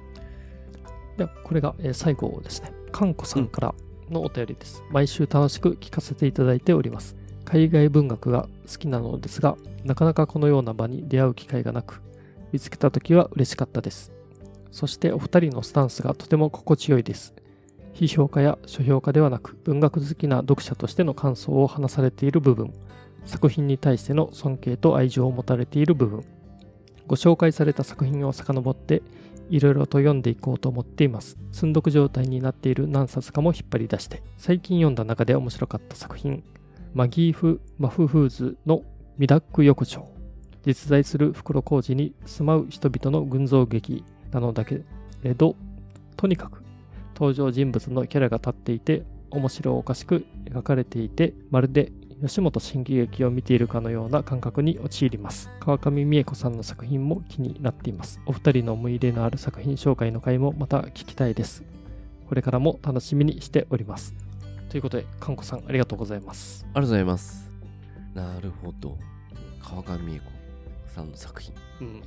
[1.21, 2.73] では、これが、えー最後ですね。
[2.93, 3.75] かんこさんから
[4.09, 4.83] のお便りです。
[4.91, 7.15] 毎週楽しく聞かせていただいております。
[7.45, 12.01] 海外文学が好きなのですが、なかなかこのような場に出会う機会がなく、
[12.53, 14.13] 見つけたときは嬉しかったです。
[14.71, 17.35] そしてお二人のスタンスがとても心地よいです。
[17.93, 22.73] 批評家や書評家ではなく、文学好きな読者としての感想を話されている部分、
[23.27, 26.25] 作品に対しての尊敬と愛情を持たれている部分、
[27.07, 29.03] ご紹介された作品を遡って
[29.51, 31.37] いろいろと読んでいこうと思っています。
[31.53, 36.43] 積んどく状態になっている何冊かも引っ張り出して、最近読んだ中で面白かった作品、
[36.95, 38.83] マギーフ・マフフーズの
[39.19, 40.09] ミダック横丁。
[40.65, 44.83] 実在する袋小路に住まう人々の群像劇なのだけ
[45.23, 45.57] れど、
[46.17, 46.63] とにかく
[47.15, 55.51] 登場人物のキャラが立っていて、面白おかしく描かれていて、まるで吉本新喜劇を見ているかのような感覚に陥ります。
[55.59, 58.21] 川上美恵子さんの作品も気になっています。
[58.27, 61.65] お二人の思い入れのある作品紹介の回もまた聞きたいです。
[62.29, 64.15] これからも楽しみにしております。
[64.69, 66.65] ということで、かんこさんありがとうございます。
[66.65, 67.51] ありがとうございます。
[68.15, 68.99] なるほど。
[69.63, 70.25] 川上美恵子
[70.95, 71.55] さんの作品。
[71.81, 72.03] うん。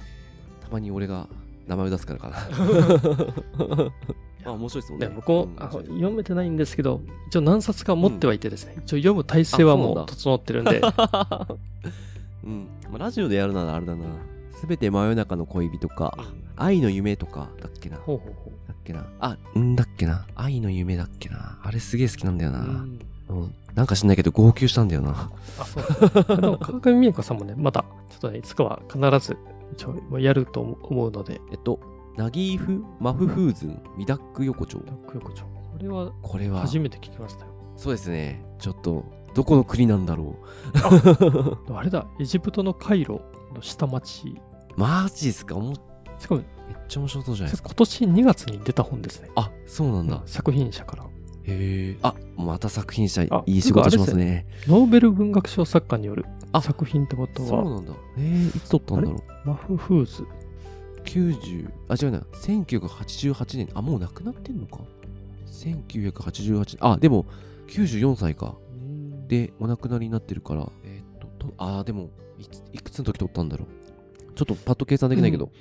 [0.61, 1.27] たまに俺が
[1.65, 2.37] 名前を出すからかな。
[4.45, 5.07] あ、面白いですもんね。
[5.07, 10.81] ね、僕も、う読めてないんですけど、一応何冊か持ってはいてですね、一応読む体制はもう整ってるんで、
[12.43, 12.67] うん。
[12.89, 14.05] まあ、ラジオでやるならあれだな。
[14.59, 16.17] すべて真夜中の恋人か、
[16.55, 17.97] 愛の夢とかだっけな。
[17.97, 19.05] ほうほうほだっけな。
[19.19, 20.25] あ、んだっけな。
[20.35, 21.59] 愛の夢だっけな。
[21.63, 22.53] あれすげえ好きなんだよう。
[22.53, 22.59] な。
[22.59, 25.31] うんうんなんか知んないけど号泣したんだよな。
[25.57, 26.39] あ、そう。
[26.39, 29.35] でも、川上美恵子さんもね、また、ちょっとね、いつかは必ず、
[30.19, 31.79] やると思うので、えっと、
[32.17, 34.79] ナギーフ・マフフーズン・ミダック横丁。
[34.79, 35.43] ダック横丁。
[35.43, 37.51] これは、これは、初めて聞きましたよ。
[37.75, 38.45] そうですね。
[38.59, 39.03] ちょっと、
[39.33, 40.35] どこの国なんだろ
[41.69, 41.73] う。
[41.73, 43.21] あれだ、エジプトのカイロ
[43.55, 44.39] の下町。
[44.77, 45.55] マジっすか？
[46.19, 47.69] しかも、めっちゃ面白そうじゃないですか。
[47.69, 49.29] 今年2月に出た本ですね。
[49.35, 50.21] あ、そうなんだ。
[50.25, 51.03] 作品者から。
[51.03, 51.07] へ
[51.47, 51.97] え。
[52.03, 54.45] あ、また作品者、あいい仕事しますね。
[54.67, 57.93] ノーベル文学賞作家によるあ作品ってことは、そうなんだ。
[58.17, 59.47] えー、いつ撮ったんだろう。
[59.49, 60.25] マフフーズ。
[61.03, 62.19] 90、あ、違うな。
[62.33, 63.69] 1988年。
[63.73, 64.79] あ、もう亡くなってんのか
[65.47, 66.77] ？1988年。
[66.81, 67.25] あ、でも、
[67.67, 68.55] 94歳か。
[69.27, 72.09] で、お亡くなりになってるから、えーっと、とあー、でも
[72.71, 74.33] いくつの時撮ったんだろう。
[74.35, 75.51] ちょっとパッと計算できないけど。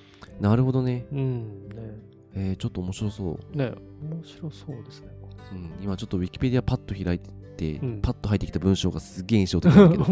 [0.41, 1.07] なるほどね。
[1.13, 2.13] うん、ね。
[2.35, 3.57] えー、ちょっと面白そう。
[3.57, 3.73] ね、
[4.03, 5.09] 面白そうですね。
[5.53, 7.42] うん、今ちょっとウィキペディアパッと開いてて、
[7.83, 8.01] うん。
[8.03, 10.05] パッと入ってきた文章がすっげえ印象的だけど。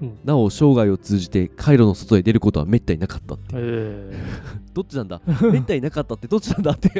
[0.00, 0.18] うん。
[0.24, 4.16] なお生涯を通じて回路の外へ出ることはめったになかったってえ。
[4.74, 5.20] どっちなんだ？
[5.52, 6.90] めったになかったってどっちなんだって？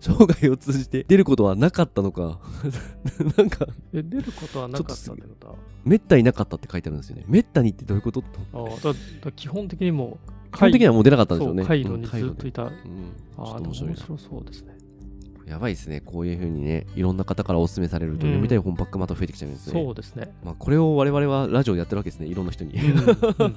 [0.00, 2.40] 生涯を通じて出ることはなかったのか？
[3.36, 5.54] なんかー、え出ることはなかったってことは？
[5.84, 7.24] めったになかったって書いてあるんですよね。
[7.28, 8.22] めったにってどういうこと？
[8.22, 10.18] とあーだだ基本的にも
[10.52, 11.64] う、基本的にはもう出なかったんでしょうね。
[11.64, 12.64] 回路にうんずっといた。
[12.64, 12.70] うん、
[13.36, 14.73] ああ、面白そうですね。
[15.46, 20.32] やばいですねこういう風にねいろんな方からお勧めされると読みたい本ばっかまた増えてきちゃうんですね、そうですね。
[20.42, 23.54] まあ、これを我々はラジオでやってるわけですねいろんな人に、うんうん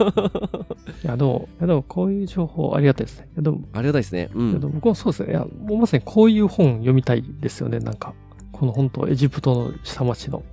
[1.04, 3.30] いや、でも、いやでもこういう情報ありがたいですね。
[3.38, 5.32] でも、ありがたいですねうん僕もそうですね。
[5.32, 7.80] いや、もうまさにこういう本読みたいですよね。
[7.80, 8.14] なんか、
[8.52, 10.44] この本当エジプトの下町の。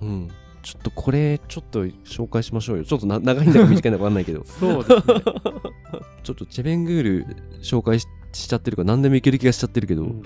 [0.00, 0.28] うん。
[0.62, 2.84] ちょっとこれ、ちょっと紹介しましょうよ。
[2.84, 4.42] ちょっとな長いんだか短いんだか分かんないけど。
[4.46, 5.14] そうですね。
[6.22, 7.26] ちょっとチェベングール
[7.62, 8.06] 紹介し
[8.36, 10.22] しちゃってるから何でもいける気がしちゃってるけど、うん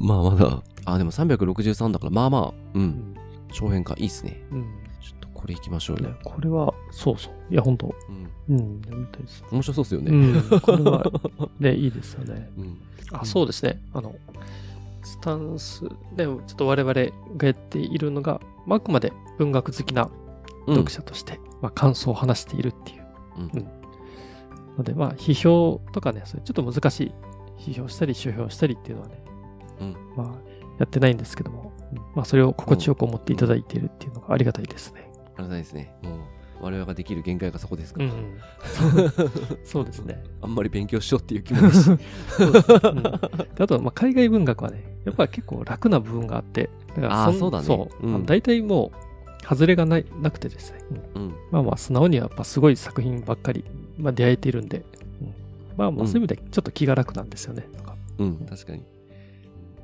[0.00, 3.14] まあまだ、あ、でも363だから、まあまあ、う、うんん
[3.52, 4.42] 長編か、いいっすね。
[4.50, 4.64] うん
[5.00, 6.08] ちょっとこれいきましょうよ。
[6.08, 7.34] ね、これは、そうそう。
[7.52, 7.94] いや、本当
[8.48, 8.56] うん。
[8.56, 9.44] うん、読みたいです。
[9.50, 10.10] 面白そうっすよね。
[10.10, 11.04] うん、これは、
[11.60, 12.50] ね、 いいですよね。
[12.56, 12.78] うん。
[13.12, 13.82] あ、そうですね。
[13.92, 14.14] あの、
[15.02, 15.84] スタンス
[16.16, 16.94] でもちょっと我々
[17.36, 20.08] がやっているのが、まああくまで文学好きな
[20.66, 23.04] うん読者として、まあ、感想を話しているっていう。
[23.38, 23.84] うん
[24.76, 27.14] ので、まあ、批評とかね、それちょっと難しい。
[27.64, 29.24] 批評したり、書評したりっていうのはね、
[29.80, 35.10] うんまあ、やってないんですけども、うんまあ、それを心地よく思っていただいているっていうのがありがたいですね。
[35.36, 35.94] ありがたいですね。
[36.02, 36.18] もう、
[36.60, 38.06] 我々ができる限界がそこですから。
[38.06, 38.38] うん、
[39.12, 40.22] そ うそうですね。
[40.40, 41.90] あんまり勉強しようっていう気もし。
[41.90, 41.98] ね
[42.40, 48.06] うんであと、まあ、海外文学はね、やっぱり結構楽な部分があって、だからそうだねそう。
[48.06, 50.78] うん大体もう、外れがないなくてですね、
[51.14, 51.34] うんうん。
[51.50, 53.64] まあまあ、素直にはやっぱすごい作品ばっかり、
[53.98, 54.84] まあ、出会えているんで、
[55.76, 57.66] まあまあうんそういう意味でちょっと気が楽なんですよね。
[58.18, 58.84] うん、確かに。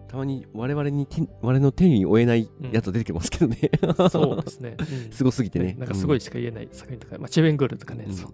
[0.08, 3.70] たまに我々に手、我々の手に負えないやつ出てきますけどね。
[4.10, 4.76] そうですね。
[5.06, 5.76] うんすごすぎてね。
[5.78, 8.32] なんかすごいしか言えない作品とか、まあ、チェベングールとかね、うんそう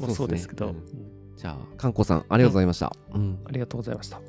[0.00, 2.96] もうそうですけど、ねうんうんじゃあ、かんこさん、ありがとうございました。
[3.14, 4.16] うんありがとうございました。
[4.16, 4.24] はい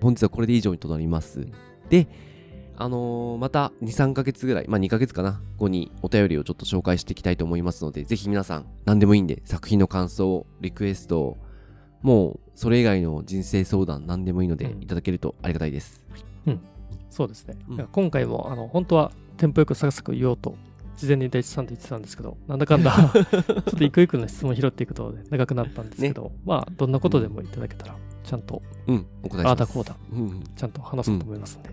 [0.00, 1.46] 本日はこれで以上にとなります。
[1.88, 2.06] で、
[2.76, 11.36] あのーまた2、3ヶ月ぐらい、まあ2ヶ月かな、後にお便りをちょっと紹介していきたいと思いますので、ぜひ皆さん、何でもいいんで、作品の感想、リクエスト、
[12.02, 16.04] もう、それ以外の人生相談、何でもいいので、うんいただけるとありがたいです。
[17.10, 17.56] そうですね。
[17.68, 20.56] うん今回もあの本当はテンポよくサクサク言おうと、
[20.96, 29.46] 事前に大地さんと言ってたんですけど、なんだかんだ、 ちょっと一個一個の質問を拾っていくと長くなったんですけど、まあ、どんなことでもいただけたら、ちゃんと、うん、お答えします。
[29.46, 31.70] ああだこうだうんうんちゃんと話そうと思いますんで。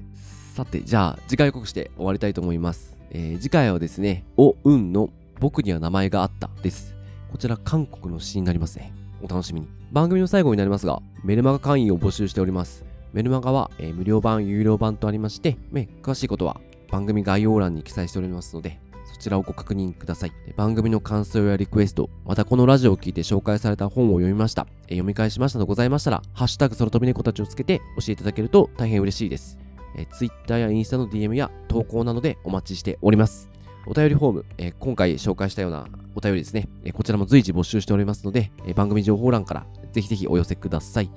[0.54, 2.98] さて、じゃあ、次回予告して終わりたいと思います。
[3.12, 6.94] えー次回はですね、お、うんの、僕には名前があったです。
[7.32, 8.94] こちら、韓国の詩になりますね。
[9.24, 9.68] お楽しみに。
[9.94, 12.84] 番組の最後になりますが、メルマガ会員を募集しております。
[13.14, 16.60] メルマガは、えー無料版、有料版とありまして、ね詳しいことは
[16.92, 18.78] 番組概要欄に記載しておりますので、
[19.14, 20.34] そちらをご確認ください。
[20.58, 29.61] 番組の感想やリクエスト、またこのラジオを聞いて紹介された本を読みました、えー読み返しましたのございましたら、ハッシュタグ空飛び猫たちをつけて教えていただけると大変嬉しいです。
[29.96, 33.50] えー、Twitter やインスタの DM や投稿などでお待ちしております。
[33.88, 41.12] お便りフォーム、えー今回紹介したようなお便りですね、えこちらも随時募集しておりますので、え番組情報欄からぜひぜひお寄せください。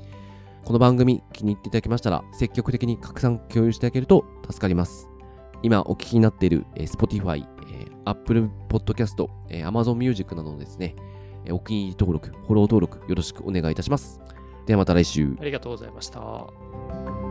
[0.64, 5.08] この番組気に入っていただけましたら、積極的に拡散共有していただけると助かります。
[5.62, 10.94] 今お聞きになっている、えー Spotify、えー Apple Podcast、えー Amazon Music などのですね、
[11.44, 14.20] えお気に入り登録、フォロー登録よろしくお願いいたします。
[14.66, 15.36] ではまた来週。
[15.40, 17.23] ありがとうございました。